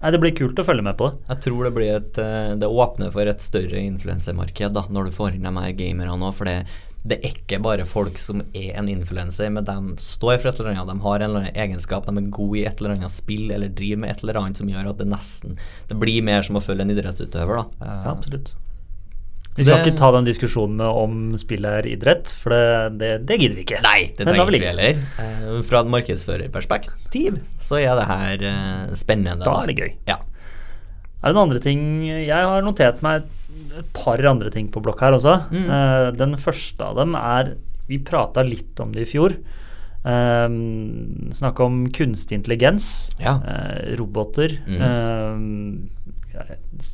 nei, 0.00 0.12
det 0.14 0.20
blir 0.22 0.36
kult 0.38 0.60
å 0.62 0.64
følge 0.64 0.84
med 0.86 0.96
på 0.96 1.10
det. 1.10 1.18
Jeg 1.32 1.42
tror 1.48 1.64
det 1.66 1.72
blir 1.74 1.90
et 1.96 2.18
eh, 2.22 2.54
Det 2.56 2.68
åpner 2.70 3.10
for 3.12 3.26
et 3.26 3.42
større 3.42 3.82
influensemarked 3.82 4.78
når 4.94 5.10
du 5.10 5.10
får 5.10 5.34
inn 5.34 5.42
de 5.48 5.54
her 5.58 5.72
gamerne 5.72 6.14
òg, 6.22 6.34
for 6.38 6.46
det, 6.46 6.60
det 7.06 7.16
er 7.18 7.30
ikke 7.30 7.58
bare 7.64 7.84
folk 7.88 8.18
som 8.20 8.42
er 8.52 8.74
en 8.76 8.88
influenser, 8.92 9.48
men 9.50 9.64
de 9.64 9.76
står 10.04 10.38
for 10.42 10.50
et 10.50 10.58
eller 10.60 10.74
annet, 10.74 10.90
de 10.92 11.00
har 11.06 11.16
en 11.16 11.22
eller 11.30 11.40
annen 11.46 11.56
egenskap, 11.56 12.04
de 12.04 12.12
er 12.20 12.30
gode 12.30 12.58
i 12.60 12.66
et 12.68 12.80
eller 12.82 12.96
annet 12.98 13.10
spill 13.14 13.50
eller 13.54 13.68
driver 13.72 14.02
med 14.02 14.10
et 14.10 14.22
eller 14.24 14.36
annet 14.42 14.56
som 14.60 14.68
gjør 14.68 14.90
at 14.90 14.98
det 15.00 15.06
nesten 15.08 15.56
Det 15.88 15.96
blir 15.98 16.22
mer 16.22 16.42
som 16.42 16.56
å 16.60 16.62
følge 16.64 16.82
en 16.84 16.92
idrettsutøver, 16.92 17.62
da. 17.62 17.64
Eh, 17.86 18.02
Ja, 18.04 18.10
absolutt. 18.12 18.52
Vi 19.56 19.64
skal 19.64 19.80
Det- 19.82 19.88
ikke 19.92 19.98
ta 19.98 20.10
den 20.12 20.24
diskusjonen 20.24 20.76
med 20.76 20.86
om 20.86 21.36
spillet 21.36 21.64
er 21.84 21.88
idrett, 21.90 22.30
for 22.32 22.50
det, 22.50 22.98
det, 22.98 23.26
det 23.26 23.38
gidder 23.40 23.56
vi 23.56 23.64
ikke. 23.64 23.82
Nei, 23.82 24.12
det 24.16 24.26
trenger 24.28 24.46
vi 24.46 24.58
ikke 24.60 24.70
heller. 24.70 25.00
Eh, 25.18 25.62
fra 25.66 25.80
et 25.80 25.90
markedsførerperspektiv 25.96 27.40
så 27.58 27.80
er 27.80 27.96
det 27.98 28.06
her 28.06 28.44
eh, 28.46 28.94
spennende. 28.94 29.44
Da 29.44 29.62
er 29.62 29.66
det 29.72 29.76
gøy. 29.76 29.92
Ja. 30.06 30.16
Er 31.20 31.28
det 31.28 31.34
noen 31.36 31.50
andre 31.50 31.60
ting 31.60 31.82
Jeg 32.06 32.30
har 32.32 32.62
notert 32.64 33.02
meg 33.04 33.24
et 33.80 33.90
par 33.96 34.20
andre 34.28 34.52
ting 34.52 34.68
på 34.72 34.82
blokk 34.84 35.02
her 35.06 35.16
også. 35.16 35.36
Mm. 35.50 35.66
Uh, 35.70 36.08
den 36.16 36.36
første 36.40 36.86
av 36.86 37.00
dem 37.00 37.16
er 37.18 37.56
Vi 37.90 37.98
prata 38.06 38.44
litt 38.46 38.78
om 38.78 38.92
det 38.94 39.02
i 39.02 39.10
fjor. 39.10 39.34
Um, 40.04 41.32
Snakke 41.34 41.64
om 41.66 41.82
kunstig 41.92 42.38
intelligens. 42.38 43.10
Ja. 43.18 43.40
uh, 43.42 43.96
roboter. 43.98 44.54
Mm. 44.70 44.78
uh, 44.80 46.46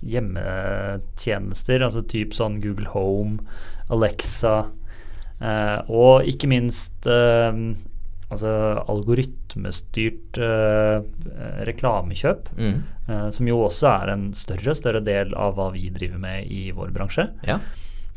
hjemmetjenester, 0.08 1.84
altså 1.84 2.02
typ 2.08 2.34
sånn 2.34 2.58
Google 2.62 2.88
Home, 2.94 3.38
Alexa. 3.92 4.56
uh, 5.42 5.78
og 5.92 6.26
ikke 6.26 6.48
minst 6.48 7.06
eh, 7.06 7.52
altså 8.32 8.50
algoritmestyrt 8.90 10.38
eh, 10.42 11.00
reklamekjøp. 11.68 12.48
Mm. 12.58 12.78
Eh, 13.06 13.28
som 13.30 13.46
jo 13.50 13.60
også 13.68 13.88
er 13.92 14.12
en 14.16 14.24
større 14.36 14.74
større 14.74 15.02
del 15.06 15.34
av 15.38 15.54
hva 15.58 15.68
vi 15.74 15.88
driver 15.94 16.18
med 16.22 16.50
i 16.50 16.70
vår 16.74 16.94
bransje. 16.96 17.28
ja. 17.46 17.60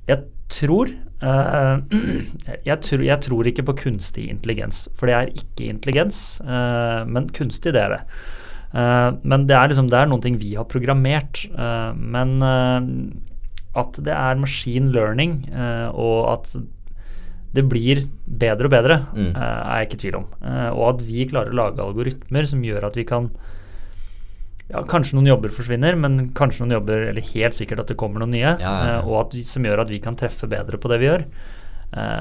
Jeg 0.09 0.23
tror, 0.49 0.89
eh, 1.21 1.75
jeg 2.65 2.77
tror 2.81 3.03
Jeg 3.05 3.21
tror 3.21 3.45
ikke 3.45 3.65
på 3.67 3.75
kunstig 3.77 4.23
intelligens, 4.31 4.87
for 4.97 5.05
det 5.05 5.13
er 5.19 5.29
ikke 5.37 5.67
intelligens. 5.69 6.41
eh, 6.41 7.03
men 7.05 7.27
kunstig, 7.29 7.75
det 7.75 7.83
er 7.83 7.93
det. 7.93 7.99
Eh, 8.73 9.11
men 9.21 9.45
det 9.45 9.53
er 9.55 9.69
liksom 9.69 9.89
Det 9.91 9.99
er 9.99 10.09
noen 10.09 10.21
ting 10.25 10.39
vi 10.41 10.55
har 10.55 10.65
programmert. 10.65 11.45
eh, 11.53 11.93
men 11.93 12.41
at 13.77 13.99
det 14.01 14.11
er 14.15 14.35
machine 14.41 14.89
learning, 14.91 15.45
og 15.93 16.31
at 16.33 16.55
det 17.53 17.63
blir 17.65 18.01
bedre 18.27 18.65
og 18.69 18.71
bedre, 18.71 18.97
Mm. 19.15 19.31
eh, 19.35 19.41
er 19.41 19.79
jeg 19.79 19.87
ikke 19.89 19.97
i 19.97 20.03
tvil 20.03 20.15
om. 20.19 20.25
Eh, 20.45 20.69
og 20.69 20.83
at 20.95 21.01
vi 21.07 21.25
klarer 21.25 21.49
å 21.51 21.59
lage 21.59 21.79
algoritmer 21.81 22.45
som 22.47 22.61
gjør 22.61 22.85
at 22.85 22.95
vi 22.95 23.03
kan 23.09 23.31
ja, 24.69 24.83
Kanskje 24.85 25.15
noen 25.17 25.25
jobber 25.31 25.49
forsvinner, 25.49 25.95
men 25.97 26.29
kanskje 26.37 26.61
noen 26.61 26.75
jobber 26.77 27.07
Eller 27.09 27.25
helt 27.33 27.55
sikkert 27.57 27.79
at 27.79 27.87
det 27.87 27.97
kommer 27.97 28.19
noen 28.21 28.35
nye. 28.35 28.51
Ja, 28.61 28.73
ja, 28.85 28.99
eh, 28.99 29.07
og 29.07 29.15
at, 29.25 29.33
som 29.49 29.63
gjør 29.65 29.81
at 29.81 29.89
vi 29.89 29.97
kan 29.99 30.15
treffe 30.15 30.45
bedre 30.47 30.77
på 30.77 30.87
det 30.91 30.99
vi 31.01 31.07
gjør. 31.09 31.25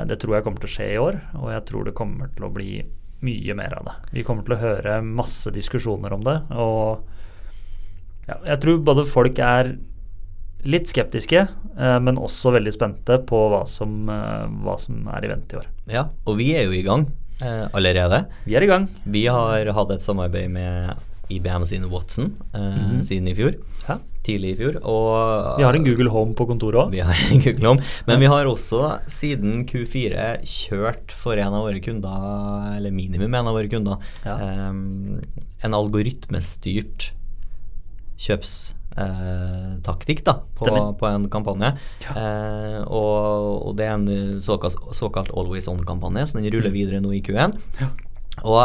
Det 0.08 0.16
tror 0.18 0.32
jeg 0.38 0.44
kommer 0.46 0.62
til 0.62 0.68
å 0.70 0.72
skje 0.72 0.86
i 0.94 0.96
år, 0.96 1.18
og 1.36 1.50
jeg 1.52 1.64
tror 1.68 1.84
det 1.84 1.92
kommer 1.94 2.30
til 2.34 2.46
å 2.46 2.52
bli 2.54 2.78
mye 3.20 3.54
mer 3.54 3.74
av 3.76 3.84
det. 3.84 3.92
Vi 4.14 4.22
kommer 4.24 4.42
til 4.46 4.54
å 4.56 4.62
høre 4.62 5.02
masse 5.04 5.50
diskusjoner 5.52 6.10
om 6.16 6.22
det, 6.24 6.38
og 6.56 7.02
ja, 8.30 8.38
jeg 8.46 8.60
tror 8.62 8.78
både 8.80 9.04
folk 9.04 9.38
er 9.44 9.74
litt 10.64 10.88
skeptiske, 10.90 11.44
eh, 11.78 11.98
men 12.02 12.16
også 12.18 12.50
veldig 12.56 12.72
spente 12.74 13.18
på 13.28 13.38
hva 13.52 13.62
som, 13.68 14.08
eh, 14.10 14.46
hva 14.64 14.78
som 14.80 15.06
er 15.14 15.24
i 15.24 15.28
vente 15.28 15.54
i 15.54 15.60
år. 15.62 15.66
ja. 15.86 16.08
Og 16.26 16.36
vi 16.40 16.52
er 16.58 16.64
jo 16.66 16.72
i 16.72 16.82
gang 16.82 17.06
eh, 17.40 17.68
allerede. 17.72 18.26
Vi 18.44 18.56
er 18.58 18.62
i 18.62 18.66
gang. 18.66 18.88
Vi 19.06 19.26
har 19.26 19.64
hatt 19.72 19.90
et 19.94 20.02
samarbeid 20.02 20.50
med 20.50 20.96
IBM 21.30 21.64
sin 21.68 21.84
Watson 21.90 22.34
eh, 22.54 23.00
siden 23.04 23.28
i 23.28 23.34
fjor. 23.36 23.54
Hæ? 23.86 23.98
Tidlig 24.28 24.50
i 24.54 24.56
fjor. 24.58 24.76
Og 24.82 25.58
Vi 25.58 25.64
har 25.64 25.74
en 25.76 25.84
Google 25.84 26.10
Home 26.10 26.34
på 26.34 26.44
kontoret 26.48 26.76
òg. 26.88 26.90
Vi 26.92 27.00
har 27.00 27.14
en 27.32 27.40
Google 27.40 27.68
Home. 27.68 27.82
Men 28.06 28.20
vi 28.20 28.26
har 28.28 28.44
også 28.50 28.98
siden 29.08 29.62
Q4 29.68 30.42
kjørt 30.44 31.12
for 31.12 31.38
en 31.40 31.54
av 31.54 31.64
våre 31.68 31.80
kunder, 31.80 32.74
eller 32.76 32.90
minimum 32.92 33.32
en 33.38 33.46
av 33.48 33.54
våre 33.56 33.68
kunder, 33.72 33.96
Ja. 34.26 34.34
eh, 34.36 34.72
en 35.64 35.74
algoritmestyrt 35.74 37.12
kjøpstaktikk 38.98 40.24
da, 40.26 40.34
på, 40.58 40.74
på 40.98 41.08
en 41.08 41.28
kampanje. 41.32 41.72
Eh, 42.14 42.82
og, 42.86 43.68
og 43.68 43.76
det 43.78 43.86
er 43.86 43.96
en 43.96 44.40
såkalt, 44.40 44.76
såkalt 44.96 45.32
always 45.34 45.68
on-kampanje, 45.68 46.26
så 46.26 46.38
den 46.38 46.50
ruller 46.52 46.74
videre 46.74 47.00
nå 47.00 47.14
i 47.16 47.22
Q1. 47.22 47.56
Ja. 47.80 47.90
Og 48.46 48.60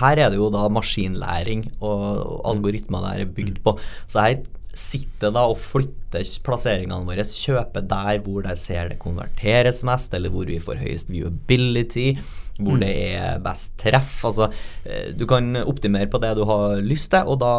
her 0.00 0.20
er 0.20 0.30
det 0.32 0.36
jo 0.36 0.50
da 0.52 0.66
maskinlæring 0.68 1.70
og, 1.80 2.02
og 2.20 2.42
algoritmer 2.50 3.06
der 3.06 3.24
er 3.24 3.32
bygd 3.32 3.62
på. 3.64 3.78
Så 4.06 4.20
her 4.20 4.42
sitter 4.74 5.30
da 5.32 5.46
og 5.48 5.56
flytter 5.62 6.26
plasseringene 6.44 7.06
våre, 7.06 7.24
kjøper 7.24 7.86
der 7.88 8.18
hvor 8.24 8.44
de 8.44 8.56
ser 8.58 8.90
det 8.90 8.98
konverteres 9.00 9.84
mest, 9.86 10.14
eller 10.16 10.34
hvor 10.34 10.50
vi 10.50 10.58
får 10.60 10.82
høyest 10.82 11.12
viewability, 11.14 12.18
hvor 12.60 12.78
det 12.78 12.92
er 13.16 13.42
best 13.42 13.74
treff. 13.82 14.16
Altså, 14.28 14.50
eh, 14.84 15.10
du 15.16 15.26
kan 15.30 15.56
optimere 15.64 16.06
på 16.10 16.20
det 16.22 16.34
du 16.38 16.44
har 16.48 16.78
lyst 16.84 17.10
til, 17.14 17.26
og 17.26 17.40
da 17.42 17.54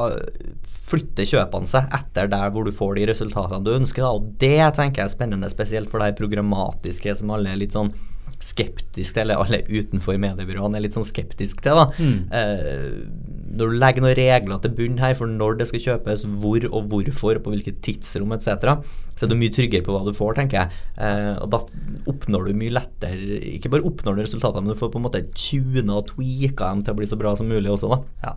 flytter 0.85 1.27
kjøpene 1.27 1.69
seg 1.69 1.93
etter 1.97 2.29
der 2.31 2.51
hvor 2.53 2.67
du 2.67 2.73
får 2.75 2.95
de 2.99 3.07
resultatene 3.09 3.65
du 3.65 3.73
ønsker. 3.75 4.05
Da. 4.05 4.11
Og 4.15 4.35
det 4.41 4.59
tenker 4.77 5.03
jeg 5.03 5.09
er 5.09 5.15
spennende, 5.15 5.51
spesielt 5.51 5.91
for 5.91 6.03
de 6.03 6.15
programmatiske 6.17 7.17
som 7.19 7.33
alle 7.35 7.51
er 7.51 7.63
litt 7.63 7.75
sånn 7.75 7.93
skeptiske 8.41 9.15
til, 9.15 9.23
eller 9.23 9.41
alle 9.41 9.61
utenfor 9.69 10.17
mediebyråene 10.21 10.77
er 10.77 10.85
litt 10.85 10.95
sånn 10.95 11.07
skeptiske 11.07 11.65
til. 11.65 11.79
da. 11.81 11.85
Eh, 12.39 13.34
når 13.55 13.71
du 13.71 13.77
legger 13.79 14.03
noen 14.03 14.17
regler 14.17 14.61
til 14.63 14.73
bunn 14.77 14.97
her 14.99 15.13
for 15.17 15.31
når 15.31 15.57
det 15.61 15.67
skal 15.69 15.83
kjøpes, 15.85 16.25
hvor 16.43 16.65
og 16.71 16.89
hvorfor, 16.91 17.39
på 17.43 17.53
hvilket 17.53 17.81
tidsrom 17.85 18.33
etc., 18.35 18.75
så 19.15 19.25
er 19.25 19.31
du 19.31 19.37
mye 19.39 19.53
tryggere 19.55 19.85
på 19.85 19.95
hva 19.95 20.01
du 20.03 20.11
får, 20.15 20.35
tenker 20.41 20.59
jeg. 20.59 20.81
Eh, 20.99 21.35
og 21.39 21.47
da 21.53 21.61
oppnår 22.11 22.49
du 22.49 22.57
mye 22.59 22.73
lettere 22.75 23.37
Ikke 23.55 23.71
bare 23.71 23.87
oppnår 23.87 24.17
du 24.17 24.25
resultatene, 24.25 24.65
men 24.65 24.75
du 24.75 24.79
får 24.81 24.91
på 24.91 24.99
en 24.99 25.05
måte 25.07 25.23
tuna 25.31 26.01
og 26.01 26.09
tweaka 26.11 26.73
dem 26.73 26.83
til 26.83 26.95
å 26.95 26.99
bli 26.99 27.07
så 27.07 27.19
bra 27.21 27.31
som 27.39 27.47
mulig 27.51 27.71
også, 27.71 27.93
da. 27.95 28.01
Ja. 28.27 28.35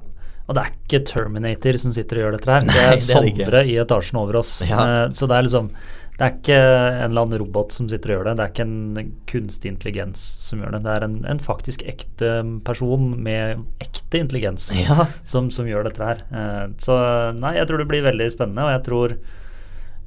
Og 0.49 0.57
det 0.57 0.63
er 0.65 0.77
ikke 0.79 1.03
Terminator 1.11 1.77
som 1.77 1.93
sitter 1.93 2.21
og 2.21 2.23
gjør 2.25 2.37
dette 2.39 2.53
her. 2.55 2.69
Det 2.73 2.85
er. 2.87 3.01
Sondre 3.05 3.65
i 3.69 3.75
etasjen 3.83 4.21
over 4.23 4.39
oss. 4.41 4.55
Ja. 4.65 4.79
Eh, 5.05 5.11
Så 5.19 5.29
det 5.29 5.37
er 5.37 5.49
liksom 5.51 5.73
Det 6.19 6.27
er 6.27 6.33
ikke 6.35 6.55
en 6.59 7.11
eller 7.13 7.23
annen 7.23 7.39
robot 7.39 7.71
som 7.73 7.87
sitter 7.89 8.11
og 8.11 8.17
gjør 8.17 8.25
det. 8.27 8.33
Det 8.41 8.45
er 8.45 8.51
ikke 8.51 8.65
en 8.67 9.11
kunstig 9.31 9.71
intelligens 9.71 10.23
som 10.49 10.59
gjør 10.65 10.73
det. 10.75 10.81
Det 10.83 10.95
er 10.97 11.05
en, 11.07 11.19
en 11.31 11.39
faktisk 11.39 11.85
ekte 11.87 12.31
person 12.67 13.05
med 13.23 13.61
ekte 13.85 14.19
intelligens 14.25 14.73
Ja. 14.83 15.07
som, 15.23 15.53
som 15.55 15.69
gjør 15.71 15.87
dette 15.87 16.03
her. 16.03 16.25
Eh, 16.35 16.65
Så 16.83 16.97
nei, 17.39 17.55
jeg 17.61 17.69
tror 17.71 17.79
det 17.85 17.87
blir 17.93 18.03
veldig 18.09 18.27
spennende, 18.35 18.67
og 18.67 18.75
jeg 18.75 18.85
tror 18.91 19.15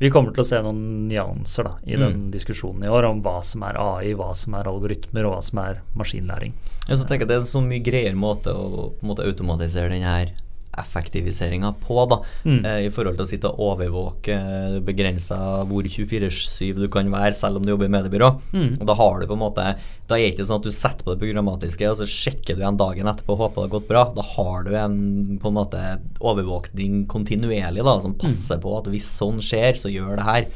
Vi 0.02 0.10
kommer 0.10 0.34
til 0.34 0.42
å 0.42 0.48
se 0.50 0.58
noen 0.66 1.08
nyanser 1.08 1.64
da, 1.68 1.76
i 1.86 1.94
den 1.96 2.16
Mm. 2.16 2.30
diskusjonen 2.34 2.84
i 2.84 2.90
år 2.90 3.06
om 3.06 3.20
hva 3.22 3.36
som 3.46 3.62
er 3.68 3.78
AI, 3.78 4.16
hva 4.18 4.32
som 4.36 4.56
er 4.58 4.66
algoritmer, 4.68 5.28
og 5.30 5.36
hva 5.36 5.42
som 5.46 5.60
er 5.62 5.82
maskinlæring. 5.96 6.56
Jeg 6.90 6.98
så 6.98 7.06
tenker 7.06 7.28
jeg 7.28 7.28
Det 7.30 7.36
er 7.38 7.44
en 7.46 7.52
så 7.56 7.62
mye 7.62 7.84
greiere 7.86 8.18
måte 8.18 8.50
å 8.52 8.88
måte 9.06 9.22
automatisere 9.30 9.94
denne 9.94 10.32
effektiviseringa 10.78 11.74
på, 11.84 12.06
da. 12.06 12.18
Mm. 12.46 12.60
Eh, 12.66 12.80
I 12.88 12.92
forhold 12.94 13.18
til 13.20 13.26
å 13.26 13.30
sitte 13.30 13.52
og 13.52 13.64
overvåke 13.74 14.36
eh, 14.36 14.78
begrensa 14.86 15.38
hvor 15.68 15.88
24-7 15.88 16.80
du 16.80 16.88
kan 16.92 17.12
være, 17.12 17.34
selv 17.36 17.60
om 17.60 17.66
du 17.66 17.74
jobber 17.74 17.90
i 17.90 17.94
mediebyrå. 17.96 18.30
Mm. 18.54 18.70
Og 18.80 18.86
da 18.88 18.96
har 19.00 19.20
du 19.20 19.28
på 19.28 19.38
en 19.38 19.44
måte 19.44 19.66
Da 20.08 20.18
er 20.18 20.26
det 20.26 20.32
ikke 20.34 20.48
sånn 20.48 20.62
at 20.62 20.68
du 20.68 20.76
setter 20.76 21.08
på 21.08 21.16
det 21.16 21.24
programmatiske, 21.24 21.90
og 21.92 22.00
så 22.00 22.08
sjekker 22.08 22.56
du 22.56 22.64
igjen 22.64 22.80
dagen 22.80 23.12
etterpå 23.12 23.36
og 23.36 23.46
håper 23.46 23.62
det 23.62 23.68
har 23.68 23.76
gått 23.76 23.92
bra. 23.92 24.06
Da 24.16 24.26
har 24.34 24.66
du 24.68 24.72
en 24.80 24.98
på 25.42 25.52
en 25.52 25.60
måte 25.60 25.84
overvåkning 26.20 27.06
kontinuerlig 27.12 27.86
da, 27.88 27.98
som 28.04 28.16
passer 28.20 28.62
på 28.64 28.78
at 28.80 28.90
hvis 28.92 29.12
sånn 29.20 29.44
skjer, 29.44 29.76
så 29.80 29.92
gjør 29.92 30.18
det 30.20 30.28
her. 30.28 30.50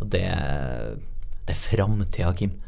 Og 0.00 0.10
det, 0.10 0.26
det 1.46 1.54
er 1.54 1.64
framtida, 1.68 2.34
Kim. 2.38 2.58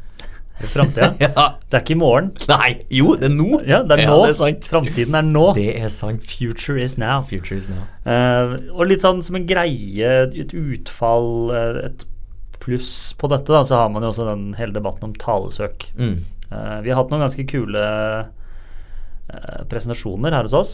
I 0.63 0.69
framtida. 0.69 1.13
Ja. 1.27 1.53
Det 1.67 1.77
er 1.77 1.83
ikke 1.83 1.95
i 1.95 1.99
morgen. 1.99 2.29
Nei, 2.49 2.69
jo, 2.93 3.11
det 3.19 3.29
er 3.29 3.33
nå! 3.35 3.49
Ja, 3.67 3.81
det 3.85 3.97
er 3.97 4.09
nå. 4.09 4.19
det 4.23 4.31
er 4.31 4.37
sant. 4.39 4.67
Framtiden 4.71 5.17
er 5.19 5.25
nå. 5.27 5.45
Det 5.57 5.67
er 5.75 5.89
sant. 5.93 6.23
Future 6.25 6.79
is 6.81 6.97
now. 7.01 7.19
Future 7.27 7.57
is 7.59 7.67
now. 7.69 7.83
Uh, 8.07 8.55
og 8.73 8.87
litt 8.89 9.03
sånn 9.03 9.21
som 9.25 9.37
en 9.37 9.47
greie, 9.49 10.13
et 10.23 10.55
utfall, 10.55 11.51
eh, 11.51 11.81
et 11.89 12.07
pluss 12.63 13.11
på 13.19 13.29
dette, 13.31 13.51
da, 13.51 13.61
så 13.67 13.83
har 13.83 13.91
man 13.93 14.05
jo 14.05 14.13
også 14.13 14.29
den 14.29 14.49
hele 14.57 14.75
debatten 14.75 15.09
om 15.09 15.15
talesøk. 15.19 15.89
Mm. 15.99 16.17
Uh, 16.47 16.79
vi 16.85 16.93
har 16.93 17.01
hatt 17.01 17.13
noen 17.13 17.27
ganske 17.27 17.47
kule 17.49 17.85
presentasjoner 19.67 20.31
her 20.31 20.45
hos 20.47 20.53
oss, 20.55 20.69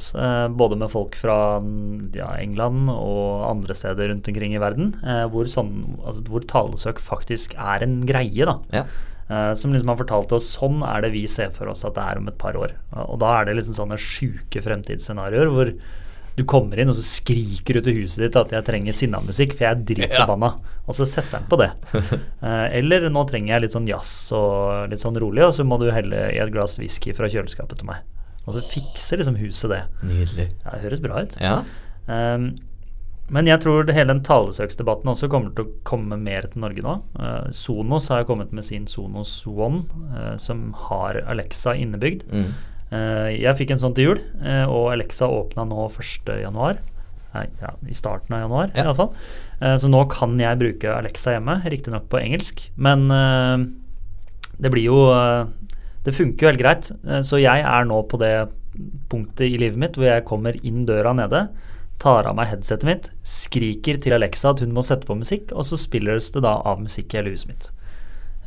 både 0.54 0.76
med 0.78 0.92
folk 0.94 1.16
fra 1.18 1.56
mm, 1.58 2.12
ja, 2.14 2.28
England 2.38 2.86
og 2.94 3.48
andre 3.48 3.74
steder 3.74 4.12
rundt 4.12 4.30
omkring 4.30 4.54
i 4.54 4.60
verden, 4.62 4.92
hvor, 5.34 5.50
sånn, 5.50 5.72
altså, 6.04 6.22
hvor 6.30 6.46
talesøk 6.46 7.02
faktisk 7.02 7.56
er 7.58 7.82
en 7.82 7.96
greie. 8.06 8.46
da. 8.46 8.60
Ja. 8.70 8.84
Eh, 9.30 9.54
som 9.56 9.74
liksom 9.74 9.92
har 9.92 10.00
fortalt 10.00 10.34
oss 10.36 10.52
sånn 10.58 10.82
er 10.84 11.06
det 11.06 11.14
vi 11.14 11.26
ser 11.32 11.52
for 11.56 11.72
oss 11.72 11.86
at 11.88 11.96
det 11.96 12.06
er 12.06 12.20
om 12.20 12.30
et 12.32 12.40
par 12.40 12.58
år. 12.60 12.76
Og 13.08 13.20
da 13.24 13.38
er 13.40 13.48
det 13.48 13.58
liksom 13.60 13.78
sånne 13.78 14.00
sjuke 14.02 14.64
fremtidsscenarioer 14.66 15.52
hvor 15.54 15.72
du 16.34 16.42
kommer 16.50 16.80
inn 16.82 16.90
og 16.90 16.98
så 16.98 17.04
skriker 17.06 17.78
du 17.78 17.86
til 17.86 18.00
huset 18.02 18.24
ditt 18.26 18.38
at 18.40 18.50
'jeg 18.50 18.66
trenger 18.66 18.96
sinnamusikk, 18.98 19.54
for 19.54 19.68
jeg 19.68 19.72
er 19.72 19.84
dritforbanna', 19.86 20.58
og 20.88 20.96
så 20.98 21.06
setter 21.06 21.38
han 21.38 21.48
på 21.50 21.60
det. 21.62 21.72
Eh, 22.44 22.80
eller 22.80 23.08
'nå 23.08 23.24
trenger 23.30 23.54
jeg 23.54 23.62
litt 23.62 23.76
sånn 23.76 23.88
jazz 23.88 24.32
og 24.36 24.90
litt 24.90 25.00
sånn 25.00 25.16
rolig', 25.16 25.46
og 25.46 25.54
så 25.54 25.64
må 25.64 25.80
du 25.80 25.92
helle 25.92 26.34
i 26.34 26.42
et 26.42 26.52
glass 26.52 26.78
whisky 26.78 27.14
fra 27.14 27.30
kjøleskapet 27.30 27.80
til 27.80 27.88
meg. 27.88 28.02
Og 28.44 28.58
så 28.58 28.62
fikser 28.66 29.22
liksom 29.22 29.38
huset 29.40 29.70
det. 29.72 29.84
Nydelig. 30.04 30.50
Ja, 30.66 30.72
det 30.74 30.82
høres 30.84 31.00
bra 31.00 31.22
ut. 31.24 31.38
Ja. 31.40 31.64
Um, 32.08 32.58
men 33.32 33.48
jeg 33.48 33.62
tror 33.64 33.86
det 33.88 33.96
hele 33.96 34.12
den 34.12 34.24
talesøksdebatten 34.26 35.08
også 35.14 35.30
kommer 35.32 35.54
til 35.56 35.66
å 35.66 35.74
komme 35.88 36.18
mer 36.20 36.48
til 36.52 36.64
Norge 36.66 36.84
nå. 36.84 36.98
Uh, 37.16 37.48
Sonos 37.56 38.10
har 38.12 38.24
jo 38.24 38.30
kommet 38.34 38.52
med 38.56 38.66
sin 38.68 38.84
Sonos 38.92 39.32
One, 39.48 39.86
uh, 40.12 40.34
som 40.42 40.74
har 40.90 41.22
Alexa 41.32 41.76
innebygd. 41.80 42.26
Mm. 42.34 42.50
Uh, 42.92 43.30
jeg 43.32 43.56
fikk 43.62 43.74
en 43.74 43.82
sånn 43.82 43.96
til 43.98 44.10
jul, 44.10 44.20
og 44.68 44.92
Alexa 44.92 45.30
åpna 45.32 45.66
nå 45.70 45.88
1.1. 45.88 46.82
Nei, 47.34 47.48
ja, 47.64 47.72
i 47.90 47.96
starten 47.98 48.36
av 48.36 48.44
januar 48.44 48.68
Ja. 48.76 48.76
i 48.76 48.84
alle 48.84 48.98
fall. 49.00 49.16
Uh, 49.64 49.74
så 49.82 49.90
nå 49.90 50.04
kan 50.12 50.36
jeg 50.38 50.60
bruke 50.60 50.92
Alexa 50.94 51.38
hjemme, 51.38 51.58
riktignok 51.64 52.10
på 52.12 52.20
engelsk. 52.22 52.68
Men 52.76 53.08
det 54.60 54.70
blir 54.70 54.84
jo 54.86 55.00
Det 56.04 56.12
funker 56.12 56.44
jo 56.44 56.50
helt 56.52 56.60
greit. 56.60 56.92
Så 57.24 57.40
jeg 57.40 57.64
er 57.64 57.86
nå 57.88 58.02
på 58.12 58.20
det 58.20 58.50
punktet 59.10 59.48
i 59.48 59.58
livet 59.58 59.80
mitt 59.80 59.96
hvor 59.96 60.10
jeg 60.10 60.26
kommer 60.28 60.58
inn 60.68 60.84
døra 60.86 61.14
nede, 61.16 61.46
tar 62.02 62.28
av 62.30 62.36
meg 62.38 62.50
headsetet 62.52 62.88
mitt, 62.88 63.10
skriker 63.28 64.00
til 64.02 64.16
Alexa 64.16 64.54
at 64.54 64.64
hun 64.64 64.74
må 64.76 64.84
sette 64.86 65.08
på 65.08 65.18
musikk, 65.18 65.52
og 65.56 65.68
så 65.68 65.80
spilles 65.80 66.32
det 66.36 66.44
da 66.46 66.58
av 66.68 66.82
musikk 66.84 67.14
i 67.14 67.22
hele 67.22 67.34
huset 67.36 67.52
mitt. 67.52 67.70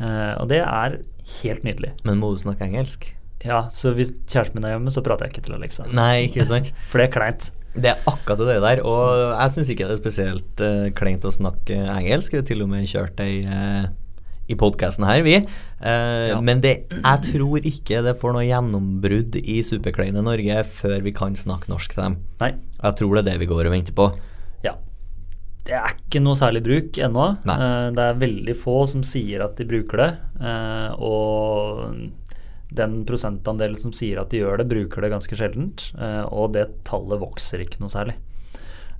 Uh, 0.01 0.35
og 0.43 0.51
det 0.53 0.63
er 0.63 0.99
helt 1.41 1.67
nydelig. 1.67 1.95
Men 2.05 2.21
må 2.21 2.33
du 2.35 2.43
snakke 2.43 2.67
engelsk? 2.69 3.09
Ja, 3.45 3.67
så 3.73 3.93
hvis 3.97 4.13
kjæresten 4.27 4.59
min 4.59 4.67
er 4.67 4.77
hjemme, 4.77 4.93
så 4.93 5.05
prater 5.05 5.27
jeg 5.27 5.37
ikke 5.37 5.47
til 5.49 5.57
Alexa. 5.59 5.87
Nei, 5.95 6.27
ikke 6.29 6.47
sant? 6.49 6.73
For 6.91 7.01
det 7.01 7.09
er 7.09 7.15
kleint. 7.15 7.51
Det 7.77 7.93
er 7.93 8.09
akkurat 8.09 8.41
det 8.41 8.61
der, 8.65 8.81
og 8.89 9.35
jeg 9.35 9.53
syns 9.53 9.71
ikke 9.73 9.89
det 9.89 9.97
er 9.99 10.01
spesielt 10.01 10.65
uh, 10.65 10.89
kleint 10.97 11.27
å 11.29 11.33
snakke 11.35 11.77
engelsk. 11.93 12.33
det 12.33 12.43
har 12.43 12.51
til 12.51 12.65
og 12.65 12.71
med 12.73 12.89
kjørt 12.89 13.21
ei 13.21 13.43
eh, 13.45 13.89
i 14.49 14.55
podkasten 14.55 15.05
her, 15.09 15.23
vi. 15.27 15.37
Eh, 15.37 16.29
Ja. 16.31 16.41
Men 16.41 16.61
det, 16.63 16.87
jeg 16.91 17.23
tror 17.33 17.59
ikke 17.67 18.03
det 18.05 18.17
får 18.21 18.33
noe 18.37 18.45
gjennombrudd 18.47 19.37
i 19.43 19.61
superkleine 19.67 20.23
Norge 20.23 20.63
før 20.65 21.03
vi 21.03 21.13
kan 21.13 21.35
snakke 21.35 21.69
norsk 21.73 21.95
til 21.95 22.03
dem. 22.05 22.17
Nei. 22.41 22.53
Jeg 22.83 22.95
tror 23.01 23.15
det 23.17 23.25
er 23.27 23.31
det 23.33 23.41
vi 23.41 23.47
går 23.51 23.67
og 23.67 23.73
venter 23.73 23.93
på. 23.97 24.11
Ja. 24.65 24.75
Det 25.67 25.75
er 25.75 25.97
ikke 25.97 26.23
noe 26.23 26.35
særlig 26.39 26.63
bruk 26.63 26.93
ennå. 27.03 27.25
Eh, 27.43 27.91
Det 27.91 27.99
er 28.05 28.21
veldig 28.23 28.55
få 28.57 28.87
som 28.87 29.03
sier 29.03 29.43
at 29.43 29.57
de 29.57 29.65
bruker 29.67 29.97
det. 29.97 30.13
eh, 30.41 30.95
Og 31.03 31.97
den 32.77 33.05
prosentandelen 33.07 33.79
som 33.79 33.93
sier 33.93 34.21
at 34.21 34.31
de 34.31 34.39
gjør 34.43 34.59
det, 34.59 34.69
bruker 34.69 35.01
det 35.03 35.11
ganske 35.11 35.35
sjeldent. 35.39 35.93
eh, 35.99 36.23
Og 36.31 36.53
det 36.53 36.85
tallet 36.85 37.19
vokser 37.21 37.61
ikke 37.67 37.81
noe 37.81 37.89
særlig. 37.91 38.15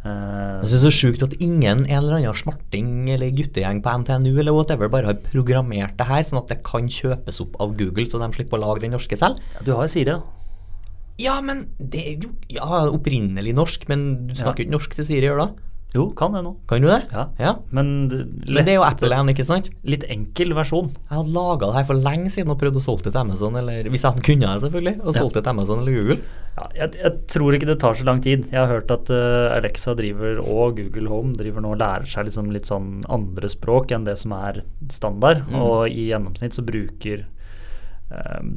Eh, 0.05 0.61
Jeg 0.61 0.69
synes 0.69 0.83
det 0.83 0.89
er 0.89 0.91
så 0.91 0.95
sjukt 1.01 1.23
at 1.27 1.35
ingen 1.43 1.85
en 1.87 1.91
eller 1.91 2.19
annen 2.19 2.35
smarting 2.39 3.09
eller 3.11 3.31
guttegjeng 3.35 3.81
på 3.83 3.95
NTNU 4.03 4.39
eller 4.39 4.53
whatever 4.55 4.89
bare 4.93 5.07
har 5.11 5.19
programmert 5.25 5.97
det 5.99 6.07
her, 6.07 6.23
sånn 6.23 6.43
at 6.43 6.49
det 6.53 6.61
kan 6.67 6.87
kjøpes 6.89 7.41
opp 7.43 7.57
av 7.61 7.77
Google, 7.79 8.07
så 8.07 8.21
de 8.23 8.29
slipper 8.37 8.59
å 8.59 8.65
lage 8.67 8.85
den 8.85 8.93
norske 8.95 9.17
selv. 9.19 9.41
ja, 9.55 9.65
du 9.65 9.73
har 9.75 9.87
jo 9.87 9.93
Siri, 9.95 10.11
da. 10.13 10.21
Ja, 11.19 11.41
men 11.41 11.69
det 11.81 12.03
er 12.05 12.17
jo 12.27 12.35
ja, 12.53 12.83
opprinnelig 12.93 13.55
norsk, 13.57 13.89
men 13.89 14.27
du 14.29 14.35
snakker 14.37 14.63
jo 14.63 14.69
ikke 14.69 14.77
norsk 14.77 14.95
til 14.99 15.05
Siri, 15.09 15.27
gjør 15.31 15.41
du? 15.47 15.63
Jo, 15.97 16.07
kan 16.19 16.35
det 16.37 16.43
nå. 16.45 16.53
Kan 16.69 16.85
du 16.85 16.89
det? 16.91 17.01
Ja. 17.15 17.27
ja. 17.41 17.53
Men, 17.73 17.91
det- 18.13 18.25
Men 18.47 18.65
det 18.67 18.75
er 18.75 18.79
jo 18.81 18.85
Apple 18.87 19.09
igjen, 19.15 19.31
ikke 19.33 19.47
sant? 19.49 19.71
Litt 19.89 20.05
enkel 20.13 20.53
versjon. 20.57 20.91
Jeg 21.09 21.17
hadde 21.17 21.33
laga 21.35 21.71
det 21.71 21.79
her 21.81 21.87
for 21.89 22.03
lenge 22.07 22.31
siden 22.35 22.53
og 22.53 22.59
prøvd 22.61 22.77
å 22.81 22.85
solge 22.85 23.07
det 23.09 23.15
til 23.17 23.23
Amazon, 23.25 23.57
eller 23.57 23.89
hvis 23.93 24.05
jeg 24.05 24.23
kunne 24.27 24.47
det, 24.51 24.63
selvfølgelig, 24.67 24.97
og 25.01 25.09
Ja. 25.15 25.21
solgt 25.23 25.39
det 25.41 25.45
til 25.47 25.55
Amazon 25.57 25.81
eller 25.81 25.97
Google. 25.97 26.19
Ja, 26.57 26.67
jeg, 26.75 26.95
jeg 27.03 27.13
tror 27.29 27.53
ikke 27.57 27.67
det 27.69 27.79
tar 27.83 27.93
så 27.99 28.05
lang 28.09 28.21
tid. 28.25 28.47
Jeg 28.49 28.57
har 28.63 28.71
hørt 28.71 28.91
at 28.95 29.11
uh, 29.13 29.53
Alexa 29.57 29.93
driver 29.99 30.39
og 30.41 30.77
Google 30.79 31.09
Home 31.13 31.35
driver 31.37 31.61
nå 31.61 31.73
og 31.75 31.81
lærer 31.83 32.07
seg 32.09 32.29
liksom 32.31 32.49
litt 32.55 32.65
sånn 32.71 33.03
andre 33.13 33.51
språk 33.53 33.93
enn 33.93 34.07
det 34.09 34.15
som 34.21 34.33
er 34.33 34.63
standard. 34.89 35.43
Mm. 35.51 35.59
Og 35.61 35.89
i 35.93 36.07
gjennomsnitt 36.13 36.57
så 36.57 36.65
bruker 36.65 37.27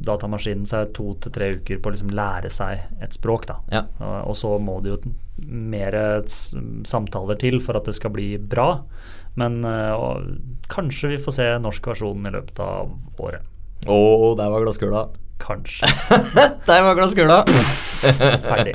datamaskinen 0.06 0.66
seg 0.68 0.92
to 0.94 1.08
til 1.22 1.32
tre 1.34 1.48
uker 1.58 1.80
på 1.82 1.90
å 1.90 1.94
liksom 1.96 2.12
lære 2.14 2.50
seg 2.54 2.84
et 3.02 3.16
språk. 3.16 3.48
da. 3.50 3.56
Ja. 3.74 3.82
Og, 3.98 4.30
og 4.30 4.36
så 4.38 4.52
må 4.62 4.76
det 4.84 4.92
jo 4.94 5.00
mer 5.50 5.96
samtaler 6.86 7.38
til 7.40 7.58
for 7.64 7.78
at 7.80 7.88
det 7.88 7.96
skal 7.98 8.12
bli 8.14 8.34
bra. 8.38 8.68
Men 9.40 9.60
eh, 9.64 9.94
og, 9.94 10.30
kanskje 10.70 11.12
vi 11.14 11.18
får 11.22 11.36
se 11.38 11.48
norsk 11.62 11.90
versjon 11.92 12.26
i 12.26 12.32
løpet 12.34 12.58
av 12.62 12.92
året. 13.22 13.42
Å, 13.88 13.98
der 14.38 14.50
var 14.52 14.62
glasskula. 14.66 15.06
Kanskje. 15.40 15.88
Der 16.68 16.82
var 16.84 16.98
glasskula. 16.98 17.38
Ferdig. 17.48 18.74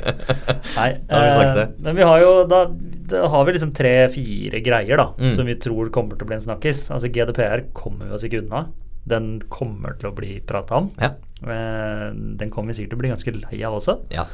Nei, 0.74 0.88
Da 1.06 1.20
har 1.20 1.26
vi 1.28 1.36
sagt 1.36 1.50
eh, 1.52 1.58
det. 1.60 1.66
men 1.86 1.94
vi 1.94 2.02
har 2.08 2.18
jo 2.24 2.32
da, 2.50 2.64
da 3.12 3.20
har 3.30 3.44
vi 3.46 3.54
liksom 3.54 3.70
tre-fire 3.76 4.58
greier 4.66 4.98
da 4.98 5.04
Mm. 5.16 5.30
som 5.32 5.46
vi 5.46 5.54
tror 5.62 5.92
kommer 5.94 6.18
til 6.18 6.26
å 6.26 6.30
bli 6.32 6.36
en 6.40 6.42
snakkis. 6.48 6.88
Altså 6.90 7.08
GDPR 7.14 7.68
kommer 7.76 8.10
vi 8.10 8.16
oss 8.18 8.26
ikke 8.26 8.42
unna. 8.42 8.64
Den 9.06 9.40
kommer 9.52 9.94
til 10.00 10.10
å 10.10 10.14
bli 10.16 10.40
prata 10.46 10.80
om. 10.82 10.90
Ja. 11.00 11.12
Eh, 11.46 12.08
den 12.40 12.50
kommer 12.50 12.72
vi 12.72 12.80
sikkert 12.80 12.94
til 12.94 12.98
å 12.98 13.04
bli 13.04 13.12
ganske 13.14 13.36
lei 13.40 13.62
av 13.68 13.78
også. 13.78 14.00
ja. 14.14 14.26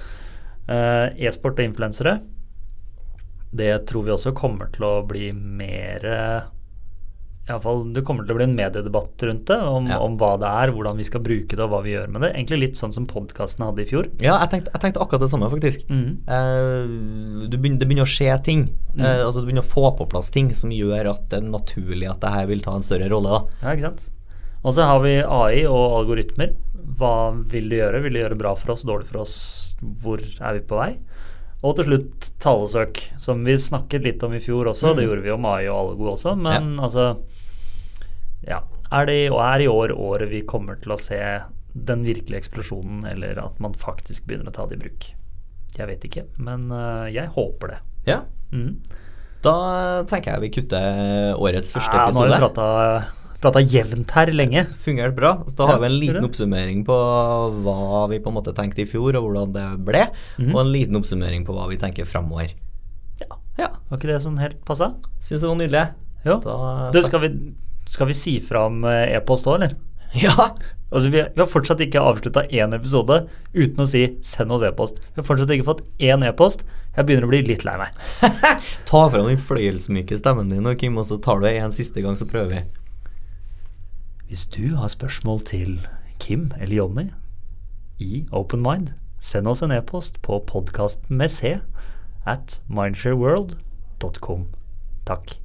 Eh, 0.68 1.26
E-sport 1.26 1.58
og 1.58 1.64
influensere. 1.66 2.20
Det 3.52 3.86
tror 3.90 4.04
vi 4.06 4.12
også 4.14 4.32
kommer 4.32 4.70
til 4.72 4.84
å 4.86 4.94
bli 5.06 5.32
mer 5.34 6.06
Iallfall 7.50 7.88
Det 7.92 8.04
kommer 8.06 8.22
til 8.24 8.36
å 8.36 8.38
bli 8.38 8.44
en 8.46 8.54
mediedebatt 8.54 9.22
rundt 9.26 9.48
det, 9.50 9.56
om, 9.58 9.88
Ja. 9.90 9.98
om 9.98 10.16
hva 10.16 10.36
det 10.38 10.46
er, 10.46 10.72
hvordan 10.72 10.96
vi 10.96 11.04
skal 11.08 11.20
bruke 11.20 11.56
det 11.56 11.64
og 11.64 11.70
hva 11.72 11.82
vi 11.82 11.90
gjør 11.96 12.08
med 12.08 12.22
det. 12.22 12.30
Egentlig 12.36 12.60
litt 12.60 12.78
sånn 12.78 12.92
som 12.94 13.06
podkasten 13.10 13.64
hadde 13.66 13.82
i 13.82 13.88
fjor. 13.90 14.06
Ja, 14.22 14.38
jeg 14.44 14.50
tenkte, 14.54 14.70
jeg 14.70 14.80
tenkte 14.84 15.02
akkurat 15.02 15.24
det 15.24 15.30
samme, 15.32 15.50
faktisk. 15.50 15.82
Mm. 15.90 16.22
Uh, 16.28 17.48
du 17.50 17.56
begynner, 17.58 17.80
det 17.82 17.88
begynner 17.90 18.06
å 18.06 18.14
skje 18.14 18.36
ting. 18.46 18.68
Mm. 18.94 19.02
Uh, 19.02 19.26
altså 19.26 19.42
Du 19.42 19.48
begynner 19.50 19.66
å 19.66 19.74
få 19.74 19.90
på 19.98 20.08
plass 20.08 20.30
ting 20.30 20.52
som 20.54 20.70
gjør 20.70 21.10
at 21.16 21.28
det 21.30 21.42
er 21.42 21.50
naturlig 21.50 22.08
at 22.08 22.20
det 22.22 22.30
her 22.30 22.46
vil 22.46 22.60
ta 22.62 22.76
en 22.78 22.86
større 22.86 23.10
rolle. 23.10 23.28
da 23.28 23.66
Ja, 23.66 23.74
ikke 23.74 23.90
sant? 23.90 24.10
Og 24.62 24.74
så 24.74 24.86
har 24.86 25.00
vi 25.02 25.16
AI 25.20 25.64
og 25.66 25.98
algoritmer. 26.02 26.54
Hva 26.98 27.32
vil 27.50 27.70
det 27.72 27.80
gjøre? 27.80 28.02
Vil 28.04 28.16
det 28.16 28.24
gjøre 28.24 28.38
bra 28.38 28.52
for 28.58 28.74
oss, 28.74 28.84
dårlig 28.86 29.08
for 29.10 29.22
oss? 29.24 29.36
Hvor 29.80 30.22
er 30.22 30.58
vi 30.58 30.62
på 30.66 30.78
vei? 30.78 30.92
Og 31.62 31.76
til 31.78 31.88
slutt 31.88 32.28
talesøk, 32.42 33.00
som 33.22 33.42
vi 33.46 33.54
snakket 33.58 34.06
litt 34.06 34.22
om 34.26 34.34
i 34.34 34.42
fjor 34.42 34.70
også. 34.72 34.92
Mm. 34.92 34.96
Det 34.98 35.06
gjorde 35.06 35.24
vi 35.26 35.34
om 35.34 35.48
AI 35.50 35.66
og 35.70 35.78
algo 35.80 36.12
også, 36.14 36.36
men 36.38 36.76
altså 36.82 37.14
Ja. 38.46 38.62
Er 38.92 39.06
det 39.08 39.30
og 39.30 39.40
er 39.40 39.62
i 39.64 39.70
år 39.70 39.94
året 39.96 40.28
vi 40.28 40.42
kommer 40.44 40.76
til 40.82 40.92
å 40.92 41.00
se 41.00 41.18
den 41.72 42.02
virkelige 42.04 42.42
eksplosjonen, 42.42 43.06
eller 43.08 43.38
at 43.40 43.60
man 43.62 43.72
faktisk 43.72 44.26
begynner 44.26 44.50
å 44.50 44.52
ta 44.52 44.66
det 44.68 44.76
i 44.76 44.82
bruk? 44.82 45.06
Jeg 45.78 45.88
vet 45.88 46.02
ikke, 46.04 46.26
men 46.36 46.66
uh, 46.68 47.08
jeg 47.08 47.32
håper 47.32 47.76
det. 47.76 47.80
Ja 48.10 48.22
Mm. 48.52 48.74
Da 49.42 49.54
tenker 50.04 50.34
jeg 50.34 50.42
vi 50.44 50.50
kutter 50.52 51.38
årets 51.40 51.72
første 51.72 51.96
Ja, 51.96 52.10
nå 52.12 52.20
har 52.20 52.28
vi 52.28 52.40
prata, 52.42 52.66
prata 53.42 53.60
jevnt 53.60 54.10
her 54.16 54.30
lenge. 54.32 54.64
Fungerte 54.84 55.14
bra. 55.16 55.32
Så 55.48 55.56
da 55.58 55.66
har 55.68 55.76
Ja, 55.76 55.82
vi 55.84 55.86
en 55.90 55.98
liten 56.00 56.24
oppsummering 56.28 56.84
på 56.86 56.96
hva 57.64 58.08
vi 58.10 58.20
på 58.22 58.30
en 58.32 58.36
måte 58.38 58.54
tenkte 58.56 58.82
i 58.84 58.88
fjor, 58.88 59.16
og 59.18 59.26
hvordan 59.28 59.52
det 59.56 59.66
ble. 59.84 60.04
Mhm. 60.38 60.54
Og 60.54 60.60
en 60.64 60.72
liten 60.72 60.96
oppsummering 61.00 61.44
på 61.46 61.54
hva 61.56 61.68
vi 61.68 61.76
tenker 61.82 62.04
framover. 62.08 62.54
Ja. 63.20 63.36
Ja, 63.58 63.68
Var 63.90 63.98
ikke 63.98 64.08
det 64.14 64.22
sånn 64.24 64.38
helt 64.40 64.62
passa? 64.64 64.94
syns 65.20 65.42
det 65.42 65.48
var 65.50 65.56
nydelig. 65.60 65.88
Jo. 66.24 66.38
Da, 66.40 66.90
Du, 66.94 67.02
skal 67.02 67.20
vi, 67.20 67.28
skal 67.90 68.06
vi 68.06 68.12
si 68.16 68.38
fra 68.40 68.66
om 68.66 68.84
eh, 68.84 69.16
e-post 69.16 69.44
òg, 69.46 69.58
eller? 69.60 69.74
Ja! 70.14 70.52
Altså, 70.92 71.08
vi, 71.08 71.22
vi 71.22 71.40
har 71.40 71.46
fortsatt 71.48 71.80
ikke 71.80 72.00
avslutta 72.04 72.42
én 72.52 72.74
episode 72.76 73.26
uten 73.54 73.80
å 73.80 73.86
si 73.88 74.02
'send 74.20 74.52
oss 74.52 74.60
e-post'. 74.62 74.98
Vi 75.14 75.22
har 75.22 75.24
fortsatt 75.24 75.48
ikke 75.48 75.64
fått 75.64 75.80
én 75.98 76.20
e-post. 76.22 76.64
Jeg 76.96 77.06
begynner 77.06 77.24
å 77.24 77.30
bli 77.32 77.40
litt 77.48 77.64
lei 77.64 77.78
meg. 77.80 77.88
Ta 78.84 79.08
fram 79.08 79.24
den 79.26 79.38
fløyelsmyke 79.40 80.18
stemmen 80.20 80.50
din, 80.52 80.66
og 80.68 80.76
Kim, 80.78 80.98
og 81.00 81.06
så 81.08 81.16
tar 81.22 81.40
du 81.40 81.46
det 81.46 81.54
en 81.62 81.72
siste 81.72 82.02
gang, 82.04 82.14
så 82.20 82.28
prøver 82.28 82.50
vi. 82.58 82.62
Hvis 84.32 84.46
du 84.46 84.76
har 84.76 84.88
spørsmål 84.88 85.40
til 85.40 85.88
Kim 86.20 86.52
eller 86.60 86.76
Jonny 86.76 87.10
i 87.98 88.26
Open 88.32 88.62
Mind, 88.62 88.88
send 89.20 89.46
oss 89.46 89.60
en 89.62 89.74
e-post 89.76 90.22
på 90.24 90.38
podkast 90.48 91.10
med 91.10 91.28
c 91.28 91.58
at 92.24 92.62
mindshareworld.com. 92.64 94.48
Takk. 95.06 95.41